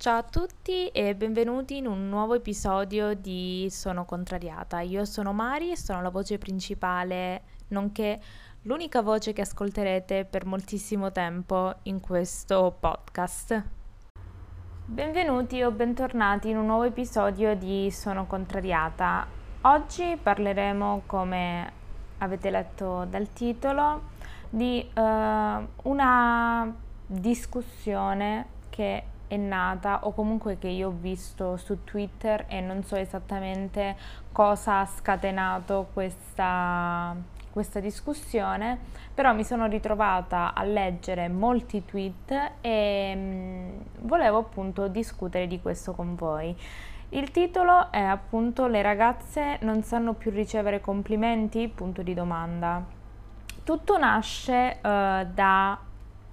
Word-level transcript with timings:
Ciao 0.00 0.18
a 0.18 0.22
tutti 0.22 0.86
e 0.90 1.16
benvenuti 1.16 1.78
in 1.78 1.88
un 1.88 2.08
nuovo 2.08 2.34
episodio 2.34 3.14
di 3.14 3.66
Sono 3.68 4.04
contrariata. 4.04 4.78
Io 4.78 5.04
sono 5.04 5.32
Mari 5.32 5.72
e 5.72 5.76
sono 5.76 6.00
la 6.02 6.10
voce 6.10 6.38
principale, 6.38 7.42
nonché 7.70 8.20
l'unica 8.62 9.02
voce 9.02 9.32
che 9.32 9.40
ascolterete 9.40 10.24
per 10.24 10.46
moltissimo 10.46 11.10
tempo 11.10 11.74
in 11.82 11.98
questo 11.98 12.76
podcast. 12.78 13.60
Benvenuti 14.84 15.64
o 15.64 15.72
bentornati 15.72 16.50
in 16.50 16.58
un 16.58 16.66
nuovo 16.66 16.84
episodio 16.84 17.56
di 17.56 17.90
Sono 17.90 18.24
contrariata. 18.26 19.26
Oggi 19.62 20.16
parleremo, 20.22 21.02
come 21.06 21.72
avete 22.18 22.50
letto 22.50 23.04
dal 23.04 23.32
titolo, 23.32 24.10
di 24.48 24.88
uh, 24.94 25.00
una 25.88 26.72
discussione 27.04 28.46
che 28.70 29.07
è 29.28 29.36
nata 29.36 30.06
o 30.06 30.12
comunque 30.12 30.58
che 30.58 30.68
io 30.68 30.88
ho 30.88 30.94
visto 30.98 31.56
su 31.56 31.84
Twitter 31.84 32.46
e 32.48 32.60
non 32.60 32.82
so 32.82 32.96
esattamente 32.96 33.96
cosa 34.32 34.80
ha 34.80 34.86
scatenato 34.86 35.88
questa, 35.92 37.14
questa 37.50 37.78
discussione, 37.78 38.78
però 39.14 39.32
mi 39.34 39.44
sono 39.44 39.66
ritrovata 39.66 40.54
a 40.54 40.64
leggere 40.64 41.28
molti 41.28 41.84
tweet 41.84 42.52
e 42.60 43.14
mh, 43.14 43.20
mm, 43.20 43.80
volevo 44.00 44.38
appunto 44.38 44.88
discutere 44.88 45.46
di 45.46 45.60
questo 45.60 45.92
con 45.92 46.14
voi. 46.14 46.56
Il 47.10 47.30
titolo 47.30 47.90
è 47.90 48.02
appunto 48.02 48.66
Le 48.66 48.82
ragazze 48.82 49.58
non 49.62 49.82
sanno 49.82 50.12
più 50.12 50.30
ricevere 50.30 50.80
complimenti? 50.80 51.66
Punto 51.68 52.02
di 52.02 52.12
domanda. 52.12 52.84
Tutto 53.64 53.98
nasce 53.98 54.78
uh, 54.78 54.80
da, 54.82 55.78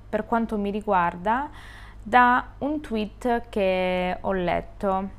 per 0.10 0.26
quanto 0.26 0.58
mi 0.58 0.72
riguarda, 0.72 1.50
da 2.08 2.50
un 2.60 2.82
tweet 2.82 3.50
che 3.50 4.16
ho 4.22 4.32
letto, 4.32 5.10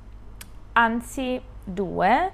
anzi 0.74 1.42
due. 1.64 2.30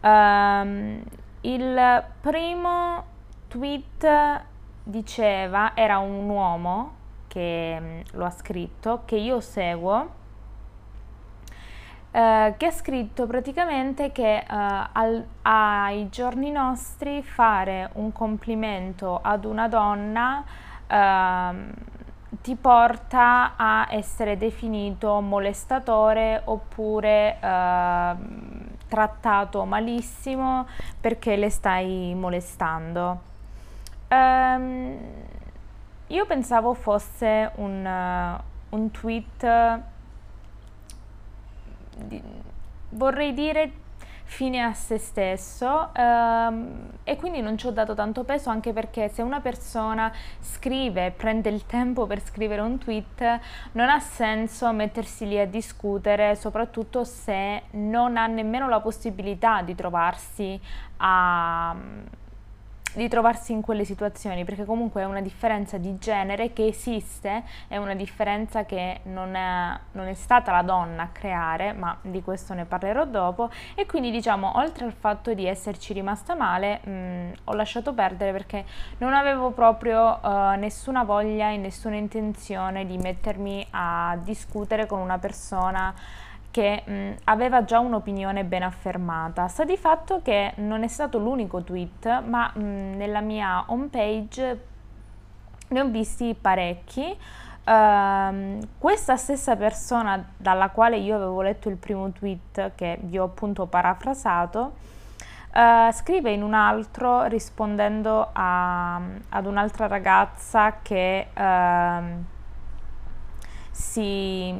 Um, 0.00 1.02
il 1.40 2.04
primo 2.20 3.04
tweet 3.48 4.44
diceva, 4.84 5.72
era 5.74 5.98
un 5.98 6.28
uomo 6.28 6.94
che 7.26 7.78
mm, 7.80 8.00
lo 8.12 8.26
ha 8.26 8.30
scritto, 8.30 9.02
che 9.04 9.16
io 9.16 9.40
seguo, 9.40 10.10
eh, 12.12 12.54
che 12.56 12.66
ha 12.66 12.70
scritto 12.70 13.26
praticamente 13.26 14.12
che 14.12 14.36
eh, 14.36 14.44
al, 14.48 15.26
ai 15.42 16.08
giorni 16.10 16.52
nostri 16.52 17.24
fare 17.24 17.90
un 17.94 18.12
complimento 18.12 19.18
ad 19.20 19.44
una 19.44 19.66
donna 19.66 20.44
eh, 20.86 21.94
ti 22.42 22.56
porta 22.56 23.54
a 23.56 23.88
essere 23.90 24.36
definito 24.36 25.20
molestatore 25.20 26.42
oppure 26.44 27.38
eh, 27.40 28.14
trattato 28.88 29.64
malissimo 29.64 30.66
perché 31.00 31.36
le 31.36 31.50
stai 31.50 32.14
molestando. 32.14 33.20
Um, 34.08 34.98
io 36.08 36.26
pensavo 36.26 36.74
fosse 36.74 37.50
un, 37.56 37.84
uh, 37.84 38.76
un 38.76 38.90
tweet, 38.92 39.80
di, 41.96 42.22
vorrei 42.90 43.34
dire 43.34 43.72
fine 44.28 44.60
a 44.60 44.74
se 44.74 44.98
stesso 44.98 45.94
ehm, 45.94 46.90
e 47.04 47.16
quindi 47.16 47.40
non 47.40 47.56
ci 47.56 47.66
ho 47.66 47.70
dato 47.70 47.94
tanto 47.94 48.24
peso 48.24 48.50
anche 48.50 48.72
perché 48.72 49.08
se 49.08 49.22
una 49.22 49.40
persona 49.40 50.12
scrive, 50.40 51.12
prende 51.16 51.48
il 51.48 51.64
tempo 51.64 52.06
per 52.06 52.20
scrivere 52.22 52.60
un 52.60 52.76
tweet, 52.76 53.40
non 53.72 53.88
ha 53.88 54.00
senso 54.00 54.72
mettersi 54.72 55.26
lì 55.26 55.38
a 55.38 55.46
discutere, 55.46 56.34
soprattutto 56.34 57.04
se 57.04 57.62
non 57.70 58.16
ha 58.16 58.26
nemmeno 58.26 58.68
la 58.68 58.80
possibilità 58.80 59.62
di 59.62 59.74
trovarsi 59.74 60.60
a 60.98 61.74
di 62.96 63.08
trovarsi 63.08 63.52
in 63.52 63.60
quelle 63.60 63.84
situazioni, 63.84 64.44
perché 64.44 64.64
comunque 64.64 65.02
è 65.02 65.04
una 65.04 65.20
differenza 65.20 65.76
di 65.76 65.98
genere 65.98 66.52
che 66.52 66.66
esiste, 66.66 67.44
è 67.68 67.76
una 67.76 67.94
differenza 67.94 68.64
che 68.64 69.00
non 69.04 69.34
è, 69.34 69.78
non 69.92 70.06
è 70.06 70.14
stata 70.14 70.52
la 70.52 70.62
donna 70.62 71.04
a 71.04 71.08
creare, 71.08 71.72
ma 71.72 71.96
di 72.00 72.22
questo 72.22 72.54
ne 72.54 72.64
parlerò 72.64 73.04
dopo, 73.04 73.50
e 73.74 73.86
quindi 73.86 74.10
diciamo, 74.10 74.56
oltre 74.56 74.86
al 74.86 74.92
fatto 74.92 75.34
di 75.34 75.46
esserci 75.46 75.92
rimasta 75.92 76.34
male, 76.34 76.80
mh, 76.82 77.32
ho 77.44 77.54
lasciato 77.54 77.92
perdere 77.92 78.32
perché 78.32 78.64
non 78.98 79.12
avevo 79.12 79.50
proprio 79.50 80.18
uh, 80.22 80.58
nessuna 80.58 81.04
voglia 81.04 81.50
e 81.50 81.56
nessuna 81.56 81.96
intenzione 81.96 82.86
di 82.86 82.96
mettermi 82.96 83.66
a 83.70 84.18
discutere 84.22 84.86
con 84.86 85.00
una 85.00 85.18
persona 85.18 85.94
che 86.56 86.82
mh, 86.86 87.10
aveva 87.24 87.64
già 87.64 87.80
un'opinione 87.80 88.42
ben 88.44 88.62
affermata. 88.62 89.46
Sta 89.46 89.64
di 89.64 89.76
fatto 89.76 90.22
che 90.22 90.54
non 90.56 90.84
è 90.84 90.88
stato 90.88 91.18
l'unico 91.18 91.62
tweet, 91.62 92.22
ma 92.22 92.50
mh, 92.54 92.96
nella 92.96 93.20
mia 93.20 93.64
homepage 93.66 94.64
ne 95.68 95.80
ho 95.80 95.86
visti 95.88 96.34
parecchi. 96.34 97.14
Uh, 97.66 98.58
questa 98.78 99.16
stessa 99.16 99.54
persona 99.56 100.24
dalla 100.34 100.70
quale 100.70 100.96
io 100.96 101.16
avevo 101.16 101.42
letto 101.42 101.68
il 101.68 101.76
primo 101.76 102.10
tweet 102.12 102.72
che 102.76 102.96
vi 103.02 103.18
ho 103.18 103.24
appunto 103.24 103.66
parafrasato 103.66 104.74
uh, 105.52 105.90
scrive 105.90 106.30
in 106.30 106.44
un 106.44 106.54
altro 106.54 107.24
rispondendo 107.24 108.28
a, 108.32 108.94
ad 109.30 109.46
un'altra 109.46 109.88
ragazza 109.88 110.76
che 110.80 111.26
uh, 111.34 112.24
si 113.72 114.54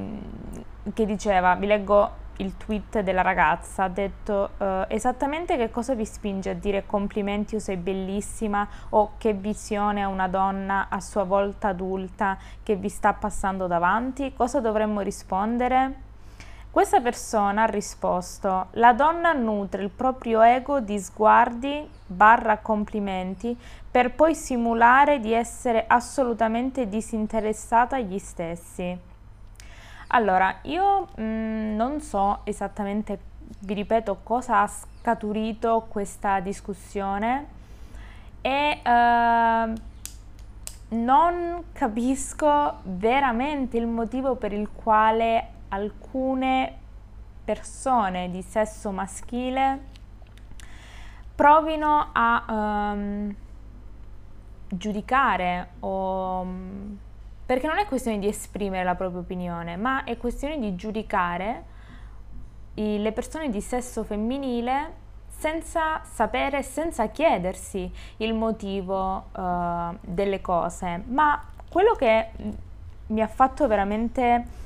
che 0.95 1.07
diceva, 1.07 1.55
vi 1.55 1.67
leggo 1.67 2.25
il 2.39 2.57
tweet 2.57 3.01
della 3.01 3.23
ragazza, 3.23 3.85
ha 3.85 3.89
detto 3.89 4.51
uh, 4.59 4.85
esattamente 4.89 5.57
che 5.57 5.71
cosa 5.71 5.95
vi 5.95 6.05
spinge 6.05 6.51
a 6.51 6.55
dire 6.55 6.85
complimenti 6.85 7.57
o 7.57 7.59
sei 7.59 7.77
bellissima 7.77 8.67
o 8.91 9.13
che 9.17 9.33
visione 9.33 10.03
ha 10.03 10.09
una 10.09 10.29
donna 10.29 10.89
a 10.91 11.01
sua 11.01 11.25
volta 11.25 11.69
adulta 11.69 12.37
che 12.63 12.77
vi 12.77 12.89
sta 12.89 13.13
passando 13.15 13.67
davanti? 13.67 14.35
Cosa 14.35 14.61
dovremmo 14.61 15.01
rispondere? 15.01 16.05
Questa 16.71 17.01
persona 17.01 17.63
ha 17.63 17.67
risposto, 17.67 18.67
la 18.73 18.93
donna 18.93 19.33
nutre 19.33 19.83
il 19.83 19.89
proprio 19.89 20.43
ego 20.43 20.81
di 20.81 20.99
sguardi 20.99 21.89
barra 22.05 22.59
complimenti 22.59 23.59
per 23.91 24.13
poi 24.13 24.35
simulare 24.35 25.19
di 25.19 25.33
essere 25.33 25.87
assolutamente 25.87 26.87
disinteressata 26.87 27.97
agli 27.97 28.19
stessi. 28.19 29.15
Allora, 30.09 30.59
io 30.63 31.09
mh, 31.17 31.23
mm, 31.23 31.77
non 31.77 32.01
so 32.01 32.41
esattamente, 32.45 33.19
vi 33.61 33.75
ripeto, 33.75 34.21
cosa 34.23 34.63
ha 34.63 34.67
scaturito 34.67 35.87
questa 35.89 36.41
discussione 36.41 37.55
e 38.41 38.81
uh, 38.85 39.73
non 40.97 41.65
capisco 41.73 42.79
veramente 42.85 43.77
il 43.77 43.87
motivo 43.87 44.37
per 44.37 44.53
il 44.53 44.71
quale 44.73 45.49
alcune 45.69 46.85
persone 47.45 48.31
di 48.31 48.43
sesso 48.43 48.91
maschile 48.93 49.95
provino 51.35 52.11
a 52.13 52.93
um, 52.95 53.35
giudicare 54.69 55.69
o 55.81 56.41
um, 56.41 56.99
perché 57.47 57.69
non 57.69 57.79
è 57.79 57.87
questione 57.87 58.19
di 58.19 58.27
esprimere 58.27 58.83
la 58.83 58.97
propria 58.97 59.21
opinione, 59.21 59.77
ma 59.77 60.03
è 60.03 60.17
questione 60.17 60.59
di 60.59 60.75
giudicare 60.75 61.75
le 62.75 63.13
persone 63.13 63.49
di 63.49 63.61
sesso 63.61 64.03
femminile 64.03 65.05
senza 65.29 66.03
sapere, 66.05 66.63
senza 66.63 67.07
chiedersi 67.09 67.91
il 68.19 68.35
motivo 68.35 69.27
uh, 69.33 69.97
delle 70.01 70.41
cose. 70.41 71.03
Ma 71.07 71.43
quello 71.69 71.95
che 71.95 72.31
mi 73.07 73.21
ha 73.23 73.29
fatto 73.29 73.67
veramente 73.69 74.65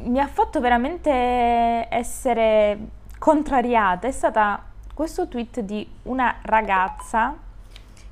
mi 0.00 0.20
ha 0.20 0.28
fatto 0.28 0.60
veramente 0.60 1.10
essere 1.10 2.78
contrariata 3.18 4.06
è 4.06 4.12
stata 4.12 4.62
questo 4.94 5.26
tweet 5.26 5.60
di 5.60 5.88
una 6.04 6.36
ragazza 6.42 7.36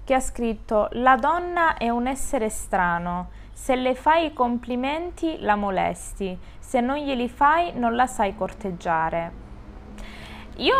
che 0.07 0.15
ha 0.15 0.21
scritto 0.21 0.89
La 0.93 1.17
donna 1.17 1.77
è 1.77 1.89
un 1.89 2.07
essere 2.07 2.49
strano, 2.49 3.31
se 3.53 3.75
le 3.75 3.97
fai 3.97 4.27
i 4.27 4.33
complimenti 4.33 5.41
la 5.41 5.57
molesti, 5.57 6.39
se 6.61 6.81
non 6.81 6.97
glieli 6.97 7.29
fai 7.29 7.73
non 7.77 7.97
la 7.97 8.07
sai 8.07 8.37
corteggiare. 8.37 9.33
Io 10.59 10.75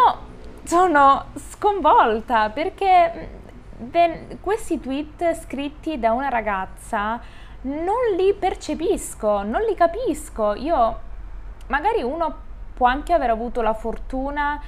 sono 0.63 1.25
sconvolta 1.35 2.51
perché 2.51 3.29
ben, 3.77 4.39
questi 4.41 4.79
tweet 4.79 5.35
scritti 5.35 5.99
da 5.99 6.13
una 6.13 6.29
ragazza 6.29 7.21
non 7.63 8.15
li 8.17 8.33
percepisco, 8.33 9.43
non 9.43 9.63
li 9.63 9.75
capisco. 9.75 10.55
Io 10.55 11.01
magari 11.67 12.05
uno 12.05 12.33
può 12.75 12.87
anche 12.87 13.13
aver 13.13 13.31
avuto 13.31 13.61
la 13.61 13.75
fortuna 13.75 14.63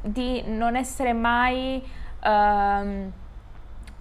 di 0.00 0.44
non 0.46 0.76
essere 0.76 1.12
mai... 1.12 1.82
Uh, 2.22 3.24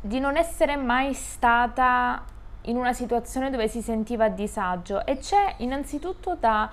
di 0.05 0.19
non 0.19 0.37
essere 0.37 0.75
mai 0.75 1.15
stata 1.15 2.23
in 2.65 2.77
una 2.77 2.93
situazione 2.93 3.49
dove 3.49 3.67
si 3.67 3.81
sentiva 3.81 4.25
a 4.25 4.29
disagio 4.29 5.03
e 5.03 5.17
c'è 5.17 5.55
innanzitutto 5.57 6.37
da 6.39 6.69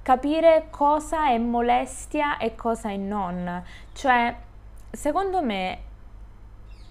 capire 0.00 0.68
cosa 0.70 1.28
è 1.28 1.36
molestia 1.36 2.38
e 2.38 2.54
cosa 2.54 2.88
è 2.88 2.96
non. 2.96 3.62
Cioè, 3.92 4.34
secondo 4.90 5.42
me, 5.42 5.78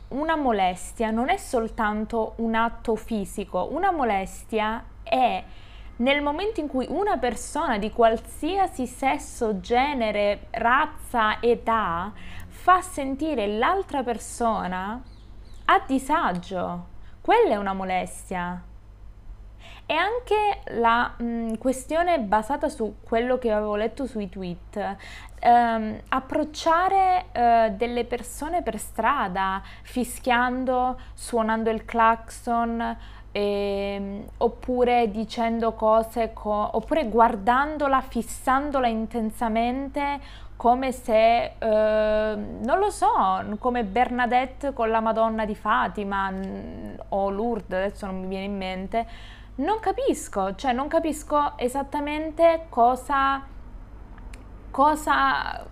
una 0.10 0.36
molestia 0.36 1.10
non 1.10 1.30
è 1.30 1.38
soltanto 1.38 2.34
un 2.36 2.54
atto 2.54 2.96
fisico, 2.96 3.70
una 3.72 3.92
molestia 3.92 4.84
è 5.02 5.44
nel 5.98 6.22
momento 6.22 6.60
in 6.60 6.68
cui 6.68 6.86
una 6.88 7.18
persona 7.18 7.80
di 7.80 7.92
qualsiasi 7.92 8.86
sesso, 8.86 9.60
genere, 9.60 10.50
razza, 10.52 11.42
età 11.42 12.14
fa 12.46 12.80
sentire 12.82 13.48
l'altra 13.48 14.04
persona 14.04 15.18
a 15.72 15.84
disagio. 15.86 16.86
Quella 17.22 17.54
è 17.54 17.56
una 17.56 17.74
molestia. 17.74 18.64
E 19.86 19.94
anche 19.94 20.62
la 20.80 21.14
mh, 21.18 21.58
questione 21.58 22.20
basata 22.20 22.70
su 22.70 22.98
quello 23.04 23.38
che 23.38 23.52
avevo 23.52 23.76
letto 23.76 24.06
sui 24.06 24.30
tweet, 24.30 24.96
ehm, 25.40 26.00
approcciare 26.10 27.26
eh, 27.32 27.74
delle 27.76 28.06
persone 28.06 28.64
per 28.64 28.80
strada 28.80 29.62
fischiando, 29.84 31.00
suonando 31.14 31.70
il 31.70 31.86
clacson, 31.86 32.98
eh, 33.32 34.26
oppure 34.38 35.12
dicendo 35.12 35.74
cose, 35.74 36.34
co- 36.34 36.70
oppure 36.74 37.08
guardandola, 37.08 38.02
fissandola 38.02 38.88
intensamente 38.88 40.48
come 40.60 40.92
se, 40.92 41.54
eh, 41.58 42.36
non 42.36 42.80
lo 42.80 42.90
so, 42.90 43.08
come 43.60 43.86
Bernadette 43.86 44.74
con 44.74 44.90
la 44.90 45.00
Madonna 45.00 45.46
di 45.46 45.56
Fatima 45.56 46.30
o 47.08 47.30
Lourdes, 47.30 47.78
adesso 47.78 48.06
non 48.06 48.20
mi 48.20 48.28
viene 48.28 48.44
in 48.44 48.58
mente 48.58 49.08
non 49.60 49.80
capisco, 49.80 50.56
cioè 50.56 50.74
non 50.74 50.88
capisco 50.88 51.58
esattamente 51.58 52.66
cosa, 52.70 53.42
cosa, 54.72 55.66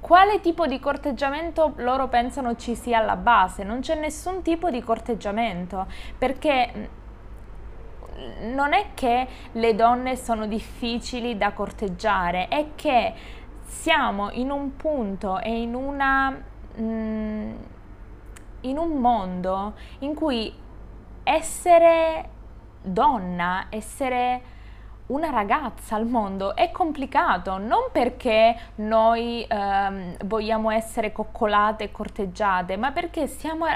quale 0.00 0.40
tipo 0.40 0.66
di 0.66 0.78
corteggiamento 0.78 1.72
loro 1.76 2.08
pensano 2.08 2.56
ci 2.56 2.74
sia 2.74 2.98
alla 2.98 3.16
base. 3.16 3.62
Non 3.62 3.80
c'è 3.80 3.98
nessun 3.98 4.42
tipo 4.42 4.70
di 4.70 4.82
corteggiamento, 4.82 5.86
perché 6.18 6.90
non 8.52 8.72
è 8.72 8.88
che 8.94 9.26
le 9.52 9.74
donne 9.74 10.16
sono 10.16 10.46
difficili 10.46 11.36
da 11.36 11.52
corteggiare, 11.52 12.48
è 12.48 12.68
che 12.74 13.14
siamo 13.74 14.30
in 14.30 14.50
un 14.50 14.76
punto 14.76 15.40
e 15.40 15.60
in 15.60 15.74
una... 15.74 16.42
Mm, 16.80 17.52
in 18.62 18.78
un 18.78 18.92
mondo 18.98 19.74
in 19.98 20.14
cui 20.14 20.50
essere 21.22 22.28
donna, 22.80 23.66
essere 23.68 24.40
una 25.06 25.28
ragazza 25.28 25.96
al 25.96 26.06
mondo 26.06 26.56
è 26.56 26.70
complicato, 26.70 27.58
non 27.58 27.88
perché 27.92 28.56
noi 28.76 29.44
ehm, 29.46 30.16
vogliamo 30.24 30.70
essere 30.70 31.12
coccolate 31.12 31.84
e 31.84 31.90
corteggiate, 31.90 32.78
ma 32.78 32.90
perché 32.90 33.26
siamo, 33.26 33.66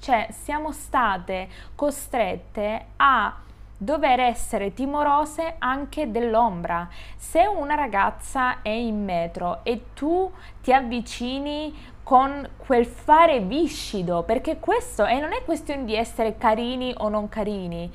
cioè, 0.00 0.28
siamo 0.30 0.72
state 0.72 1.48
costrette 1.74 2.86
a 2.96 3.36
dover 3.78 4.18
essere 4.18 4.74
timorose 4.74 5.54
anche 5.58 6.10
dell'ombra. 6.10 6.88
Se 7.16 7.46
una 7.46 7.76
ragazza 7.76 8.60
è 8.60 8.68
in 8.68 9.04
metro 9.04 9.60
e 9.62 9.94
tu 9.94 10.30
ti 10.60 10.72
avvicini 10.72 11.74
con 12.02 12.48
quel 12.56 12.84
fare 12.84 13.40
viscido, 13.40 14.24
perché 14.24 14.58
questo 14.58 15.06
e 15.06 15.20
non 15.20 15.32
è 15.32 15.44
questione 15.44 15.84
di 15.84 15.94
essere 15.94 16.36
carini 16.36 16.92
o 16.96 17.08
non 17.08 17.28
carini, 17.28 17.90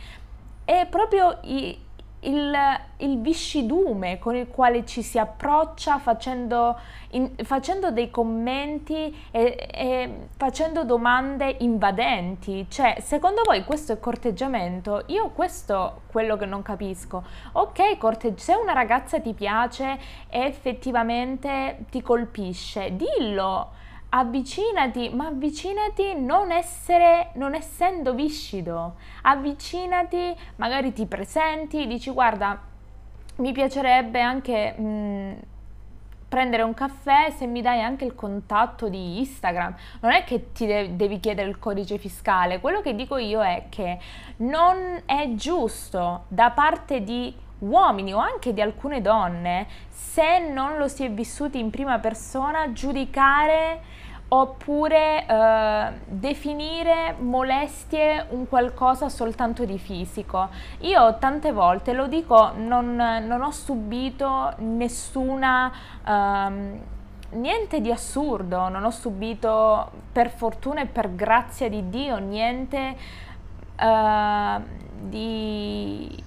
è 0.64 0.88
proprio 0.90 1.40
i, 1.42 1.78
il, 2.24 2.54
il, 2.98 3.20
viscidume 3.20 4.20
con 4.20 4.36
il 4.36 4.48
quale 4.48 4.86
ci 4.86 5.02
si 5.02 5.18
approccia 5.18 5.98
facendo, 6.00 6.78
in, 7.12 7.32
facendo 7.44 7.92
dei 7.92 8.10
commenti 8.10 9.16
e, 9.32 9.70
e, 9.72 10.28
facendo 10.38 10.84
domande 10.84 11.58
invadenti. 11.60 12.66
Cioè, 12.70 12.98
secondo 13.02 13.42
voi 13.44 13.64
questo 13.64 13.94
è 13.94 14.00
corteggiamento? 14.00 15.04
Io 15.08 15.30
questo 15.30 16.02
quello 16.08 16.38
che 16.38 16.46
non 16.46 16.62
capisco. 16.62 17.24
Ok, 17.54 17.98
cortegg- 17.98 18.38
se 18.38 18.54
una 18.54 18.74
ragazza 18.74 19.20
ti 19.20 19.34
piace 19.34 20.00
e 20.30 20.42
effettivamente 20.42 21.86
ti 21.90 22.02
colpisce, 22.02 22.96
dillo 22.96 23.82
avvicinati, 24.16 25.10
ma 25.10 25.28
avvicinati 25.28 26.14
non, 26.16 26.52
essere, 26.52 27.32
non 27.34 27.56
essendo 27.56 28.14
viscido, 28.14 28.96
avvicinati, 29.24 30.36
magari 30.58 30.94
ti 30.94 31.06
presenti, 31.06 31.88
dici 31.88 32.12
guarda, 32.12 32.60
mi 33.38 33.52
piacerebbe 33.52 34.22
anche 34.22 34.72
mh, 34.72 35.36
prendere 36.30 36.62
un 36.62 36.76
caffè 36.76 37.32
se 37.36 37.48
mi 37.48 37.62
dai 37.62 37.82
anche 37.82 38.06
il 38.06 38.14
contatto 38.14 38.88
di 38.88 39.18
Instagram. 39.20 39.76
Non 40.02 40.12
è 40.12 40.24
che 40.24 40.52
ti 40.52 40.68
de- 40.68 40.96
devi 40.96 41.20
chiedere 41.20 41.50
il 41.50 41.58
codice 41.58 41.98
fiscale, 41.98 42.60
quello 42.60 42.82
che 42.82 42.94
dico 42.94 43.18
io 43.18 43.42
è 43.42 43.66
che 43.70 43.98
non 44.38 45.02
è 45.06 45.34
giusto 45.34 46.26
da 46.28 46.52
parte 46.52 47.04
di 47.04 47.36
uomini 47.60 48.14
o 48.14 48.18
anche 48.18 48.54
di 48.54 48.62
alcune 48.62 49.02
donne, 49.02 49.66
se 49.90 50.38
non 50.52 50.78
lo 50.78 50.88
si 50.88 51.04
è 51.04 51.10
vissuti 51.10 51.58
in 51.58 51.72
prima 51.72 51.98
persona, 51.98 52.72
giudicare 52.74 54.02
oppure 54.36 55.26
eh, 55.28 55.92
definire 56.06 57.16
molestie 57.20 58.26
un 58.30 58.48
qualcosa 58.48 59.08
soltanto 59.08 59.64
di 59.64 59.78
fisico. 59.78 60.50
Io 60.80 61.18
tante 61.20 61.52
volte, 61.52 61.94
lo 61.94 62.08
dico, 62.08 62.52
non, 62.56 62.96
non 62.96 63.42
ho 63.42 63.52
subito 63.52 64.54
nessuna... 64.58 65.72
Um, 66.06 66.82
niente 67.34 67.82
di 67.82 67.92
assurdo, 67.92 68.70
non 68.70 68.84
ho 68.84 68.92
subito 68.92 69.90
per 70.12 70.30
fortuna 70.30 70.82
e 70.82 70.86
per 70.86 71.16
grazia 71.16 71.68
di 71.68 71.90
Dio 71.90 72.18
niente 72.18 72.96
uh, 73.80 74.62
di 75.00 76.24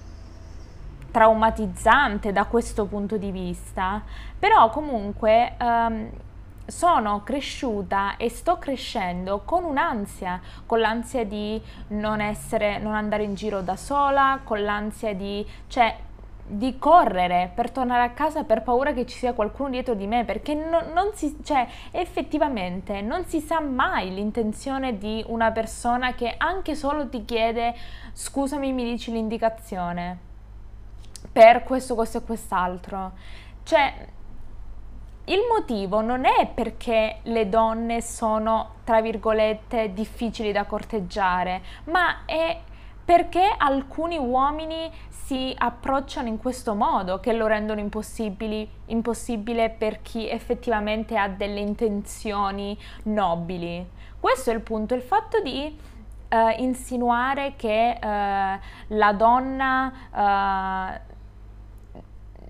traumatizzante 1.09 2.33
da 2.33 2.43
questo 2.43 2.87
punto 2.87 3.15
di 3.15 3.31
vista, 3.31 4.01
però 4.37 4.69
comunque 4.69 5.55
um, 5.61 6.09
sono 6.67 7.23
cresciuta 7.23 8.17
e 8.17 8.29
sto 8.29 8.57
crescendo 8.59 9.41
con 9.45 9.63
un'ansia, 9.63 10.39
con 10.65 10.79
l'ansia 10.79 11.25
di 11.25 11.59
non 11.89 12.19
essere, 12.19 12.77
non 12.77 12.93
andare 12.93 13.23
in 13.23 13.33
giro 13.33 13.61
da 13.61 13.75
sola, 13.75 14.41
con 14.43 14.61
l'ansia 14.61 15.15
di, 15.15 15.45
cioè, 15.67 15.95
di 16.49 16.77
correre 16.77 17.51
per 17.53 17.71
tornare 17.71 18.03
a 18.03 18.11
casa 18.11 18.43
per 18.43 18.63
paura 18.63 18.93
che 18.93 19.05
ci 19.05 19.17
sia 19.17 19.33
qualcuno 19.33 19.69
dietro 19.69 19.93
di 19.93 20.07
me, 20.07 20.25
perché 20.25 20.53
no, 20.53 20.83
non 20.93 21.11
si, 21.13 21.37
cioè, 21.43 21.67
effettivamente 21.91 23.01
non 23.01 23.25
si 23.25 23.39
sa 23.39 23.59
mai 23.59 24.13
l'intenzione 24.13 24.97
di 24.97 25.23
una 25.27 25.51
persona 25.51 26.13
che 26.13 26.35
anche 26.37 26.75
solo 26.75 27.07
ti 27.09 27.25
chiede 27.25 27.75
scusami, 28.13 28.71
mi 28.73 28.83
dici 28.83 29.11
l'indicazione 29.11 30.25
per 31.31 31.63
questo, 31.63 31.95
questo 31.95 32.19
e 32.19 32.23
quest'altro. 32.23 33.11
Cioè, 33.63 34.15
il 35.29 35.39
motivo 35.51 36.01
non 36.01 36.25
è 36.25 36.47
perché 36.53 37.19
le 37.23 37.49
donne 37.49 38.01
sono, 38.01 38.75
tra 38.83 39.01
virgolette, 39.01 39.93
difficili 39.93 40.51
da 40.51 40.65
corteggiare, 40.65 41.61
ma 41.85 42.25
è 42.25 42.59
perché 43.03 43.53
alcuni 43.57 44.17
uomini 44.17 44.91
si 45.09 45.53
approcciano 45.57 46.29
in 46.29 46.37
questo 46.37 46.75
modo 46.75 47.19
che 47.19 47.33
lo 47.33 47.47
rendono 47.47 47.81
impossibile 47.81 49.69
per 49.69 50.01
chi 50.01 50.29
effettivamente 50.29 51.17
ha 51.17 51.27
delle 51.27 51.59
intenzioni 51.59 52.77
nobili. 53.03 53.85
Questo 54.19 54.51
è 54.51 54.53
il 54.53 54.61
punto, 54.61 54.93
il 54.93 55.01
fatto 55.01 55.41
di 55.41 55.77
uh, 56.29 56.61
insinuare 56.61 57.55
che 57.57 57.97
uh, 58.01 58.05
la 58.95 59.13
donna, 59.13 60.99
uh, 61.93 62.01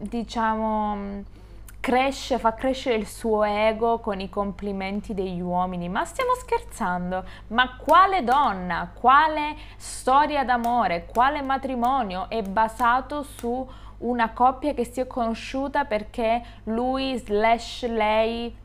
diciamo, 0.07 1.23
cresce, 1.79 2.37
fa 2.37 2.53
crescere 2.53 2.95
il 2.97 3.07
suo 3.07 3.43
ego 3.43 3.99
con 3.99 4.19
i 4.19 4.29
complimenti 4.29 5.13
degli 5.13 5.39
uomini. 5.39 5.89
Ma 5.89 6.05
stiamo 6.05 6.33
scherzando? 6.33 7.23
Ma 7.47 7.75
quale 7.77 8.23
donna, 8.23 8.91
quale 8.93 9.55
storia 9.77 10.43
d'amore, 10.43 11.05
quale 11.05 11.41
matrimonio 11.41 12.29
è 12.29 12.41
basato 12.41 13.23
su 13.23 13.67
una 13.99 14.31
coppia 14.31 14.73
che 14.73 14.85
si 14.85 14.99
è 14.99 15.07
conosciuta 15.07 15.85
perché 15.85 16.43
lui 16.65 17.17
slash 17.17 17.87
lei 17.87 18.55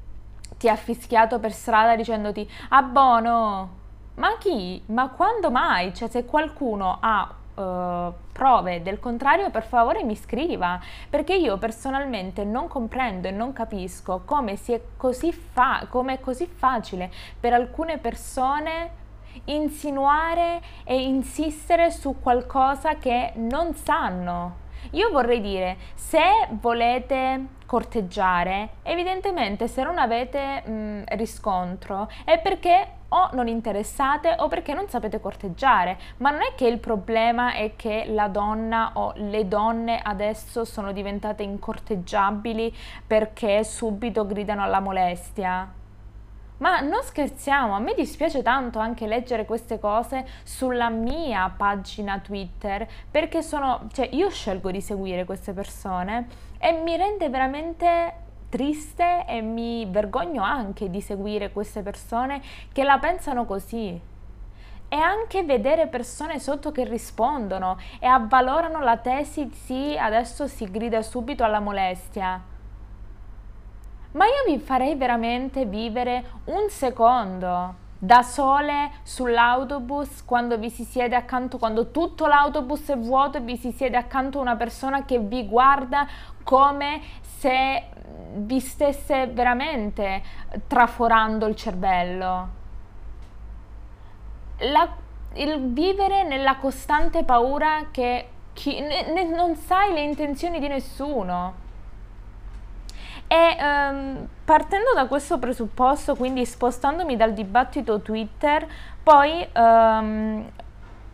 ti 0.58 0.68
ha 0.68 0.76
fischiato 0.76 1.38
per 1.38 1.52
strada 1.52 1.96
dicendoti 1.96 2.48
abbono? 2.70 3.80
Ma 4.16 4.36
chi? 4.38 4.82
Ma 4.86 5.08
quando 5.08 5.50
mai? 5.50 5.94
Cioè 5.94 6.08
se 6.08 6.24
qualcuno 6.26 6.98
ha 7.00 7.34
uh, 7.54 8.12
prove 8.32 8.82
del 8.82 8.98
contrario, 8.98 9.50
per 9.50 9.64
favore 9.64 10.04
mi 10.04 10.16
scriva, 10.16 10.80
perché 11.08 11.34
io 11.34 11.58
personalmente 11.58 12.44
non 12.44 12.68
comprendo 12.68 13.28
e 13.28 13.30
non 13.30 13.52
capisco 13.52 14.22
come, 14.24 14.56
sia 14.56 14.80
così 14.96 15.32
fa- 15.32 15.86
come 15.88 16.14
è 16.14 16.20
così 16.20 16.46
facile 16.46 17.10
per 17.38 17.52
alcune 17.52 17.98
persone 17.98 19.00
insinuare 19.46 20.60
e 20.84 21.00
insistere 21.02 21.90
su 21.90 22.20
qualcosa 22.20 22.96
che 22.96 23.32
non 23.36 23.74
sanno. 23.74 24.60
Io 24.90 25.10
vorrei 25.10 25.40
dire, 25.40 25.76
se 25.94 26.20
volete 26.60 27.60
corteggiare, 27.72 28.68
evidentemente 28.82 29.66
se 29.66 29.82
non 29.82 29.96
avete 29.96 30.60
mh, 30.60 31.04
riscontro 31.16 32.06
è 32.22 32.38
perché 32.38 32.86
o 33.08 33.30
non 33.32 33.48
interessate 33.48 34.34
o 34.40 34.48
perché 34.48 34.74
non 34.74 34.90
sapete 34.90 35.20
corteggiare, 35.20 35.96
ma 36.18 36.30
non 36.30 36.42
è 36.42 36.52
che 36.54 36.66
il 36.66 36.78
problema 36.78 37.54
è 37.54 37.74
che 37.74 38.04
la 38.08 38.28
donna 38.28 38.90
o 38.92 39.14
le 39.16 39.48
donne 39.48 40.02
adesso 40.02 40.66
sono 40.66 40.92
diventate 40.92 41.44
incorteggiabili 41.44 42.76
perché 43.06 43.64
subito 43.64 44.26
gridano 44.26 44.62
alla 44.62 44.80
molestia. 44.80 45.80
Ma 46.58 46.78
non 46.80 47.02
scherziamo, 47.02 47.74
a 47.74 47.80
me 47.80 47.92
dispiace 47.94 48.40
tanto 48.42 48.78
anche 48.78 49.08
leggere 49.08 49.46
queste 49.46 49.80
cose 49.80 50.24
sulla 50.44 50.90
mia 50.90 51.52
pagina 51.56 52.20
Twitter, 52.20 52.86
perché 53.10 53.42
sono, 53.42 53.88
cioè 53.92 54.08
io 54.12 54.30
scelgo 54.30 54.70
di 54.70 54.80
seguire 54.80 55.24
queste 55.24 55.52
persone 55.54 56.50
e 56.64 56.70
mi 56.70 56.96
rende 56.96 57.28
veramente 57.28 58.14
triste 58.48 59.24
e 59.26 59.40
mi 59.40 59.84
vergogno 59.86 60.44
anche 60.44 60.88
di 60.90 61.00
seguire 61.00 61.50
queste 61.50 61.82
persone 61.82 62.40
che 62.72 62.84
la 62.84 62.98
pensano 62.98 63.44
così. 63.44 64.00
E 64.88 64.96
anche 64.96 65.42
vedere 65.42 65.88
persone 65.88 66.38
sotto 66.38 66.70
che 66.70 66.84
rispondono 66.84 67.78
e 67.98 68.06
avvalorano 68.06 68.80
la 68.80 68.98
tesi 68.98 69.50
sì, 69.52 69.96
adesso 69.98 70.46
si 70.46 70.70
grida 70.70 71.02
subito 71.02 71.42
alla 71.42 71.58
molestia 71.60 72.50
ma 74.12 74.26
io 74.26 74.54
vi 74.54 74.58
farei 74.58 74.94
veramente 74.94 75.64
vivere 75.64 76.24
un 76.44 76.68
secondo 76.68 77.81
da 78.04 78.22
sole 78.22 78.90
sull'autobus 79.04 80.24
quando 80.24 80.58
vi 80.58 80.70
si 80.70 80.82
siede 80.82 81.14
accanto, 81.14 81.56
quando 81.56 81.92
tutto 81.92 82.26
l'autobus 82.26 82.88
è 82.88 82.98
vuoto 82.98 83.38
e 83.38 83.42
vi 83.42 83.56
si 83.56 83.70
siede 83.70 83.96
accanto 83.96 84.40
una 84.40 84.56
persona 84.56 85.04
che 85.04 85.20
vi 85.20 85.46
guarda 85.46 86.04
come 86.42 87.00
se 87.20 87.90
vi 88.38 88.58
stesse 88.58 89.28
veramente 89.28 90.20
traforando 90.66 91.46
il 91.46 91.54
cervello. 91.54 92.48
La, 94.58 94.96
il 95.34 95.72
vivere 95.72 96.24
nella 96.24 96.56
costante 96.56 97.22
paura 97.22 97.86
che 97.92 98.28
chi, 98.52 98.80
ne, 98.80 99.22
non 99.32 99.54
sai 99.54 99.92
le 99.92 100.02
intenzioni 100.02 100.58
di 100.58 100.66
nessuno 100.66 101.61
e 103.32 103.56
um, 103.58 104.28
partendo 104.44 104.92
da 104.92 105.06
questo 105.06 105.38
presupposto, 105.38 106.16
quindi 106.16 106.44
spostandomi 106.44 107.16
dal 107.16 107.32
dibattito 107.32 108.02
Twitter, 108.02 108.66
poi 109.02 109.48
um, 109.54 110.50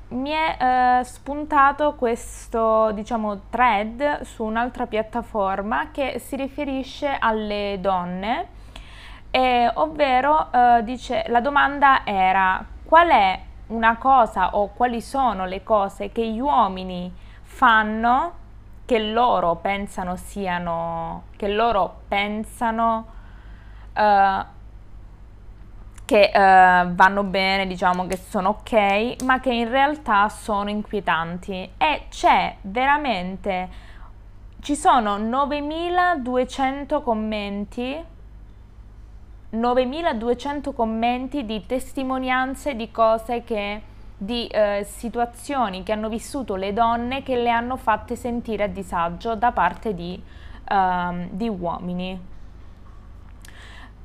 mi 0.09 0.31
è 0.31 0.99
uh, 0.99 1.05
spuntato 1.05 1.95
questo 1.95 2.91
diciamo 2.91 3.43
thread 3.51 4.23
su 4.23 4.43
un'altra 4.43 4.87
piattaforma 4.87 5.93
che 5.93 6.19
si 6.19 6.35
riferisce 6.35 7.17
alle 7.21 7.79
donne, 7.81 8.49
e, 9.31 9.71
ovvero 9.75 10.49
uh, 10.51 10.83
dice 10.83 11.23
la 11.29 11.41
domanda 11.41 12.01
era 12.05 12.65
qual 12.83 13.11
è 13.11 13.41
una 13.69 13.97
cosa 13.97 14.57
o 14.57 14.71
quali 14.75 15.01
sono 15.01 15.47
le 15.47 15.63
cose 15.63 16.11
che 16.11 16.27
gli 16.27 16.41
uomini 16.41 17.15
fanno 17.43 18.38
che 18.88 18.99
loro 19.00 19.57
pensano 19.57 20.16
siano, 20.16 21.25
che 21.37 21.47
loro 21.47 22.04
pensano 22.09 23.07
uh, 23.95 24.45
che 26.07 26.30
uh, 26.33 26.38
vanno 26.95 27.23
bene, 27.25 27.66
diciamo 27.66 28.07
che 28.07 28.16
sono 28.16 28.49
ok, 28.61 29.25
ma 29.25 29.40
che 29.40 29.52
in 29.52 29.68
realtà 29.68 30.30
sono 30.30 30.71
inquietanti. 30.71 31.71
E 31.76 32.07
c'è 32.09 32.57
veramente, 32.62 33.68
ci 34.61 34.75
sono 34.75 35.18
9200 35.18 37.02
commenti 37.02 38.02
9200 39.50 40.73
commenti 40.73 41.45
di 41.45 41.66
testimonianze 41.66 42.75
di 42.75 42.90
cose 42.90 43.45
che 43.45 43.83
di 44.21 44.49
eh, 44.49 44.85
situazioni 44.85 45.85
che 45.85 45.93
hanno 45.93 46.09
vissuto 46.09 46.57
le 46.57 46.73
donne 46.73 47.23
che 47.23 47.37
le 47.37 47.51
hanno 47.51 47.77
fatte 47.77 48.17
sentire 48.17 48.65
a 48.65 48.67
disagio 48.67 49.37
da 49.37 49.53
parte 49.53 49.95
di, 49.95 50.21
uh, 50.71 51.29
di 51.31 51.49
uomini. 51.49 52.21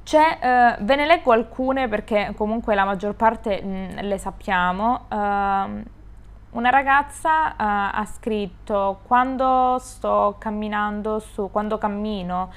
C'è, 0.04 0.78
uh, 0.80 0.84
ve 0.84 0.96
ne 0.96 1.08
leggo 1.08 1.32
alcune 1.32 1.88
perché 1.88 2.32
comunque 2.38 2.76
la 2.76 2.86
maggior 2.86 3.16
parte 3.16 3.60
mh, 3.64 3.68
mm, 3.68 3.98
le 4.02 4.18
sappiamo. 4.20 5.06
Uh, 5.10 5.84
una 6.52 6.70
ragazza 6.70 7.48
uh, 7.48 7.54
ha 7.58 8.06
scritto 8.06 9.00
quando 9.08 9.80
sto 9.80 10.36
camminando 10.38 11.18
su, 11.18 11.50
quando 11.52 11.80
cammino 11.80 12.52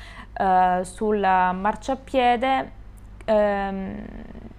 sul 0.82 1.18
marciapiede 1.18 2.72
ehm, 3.24 4.04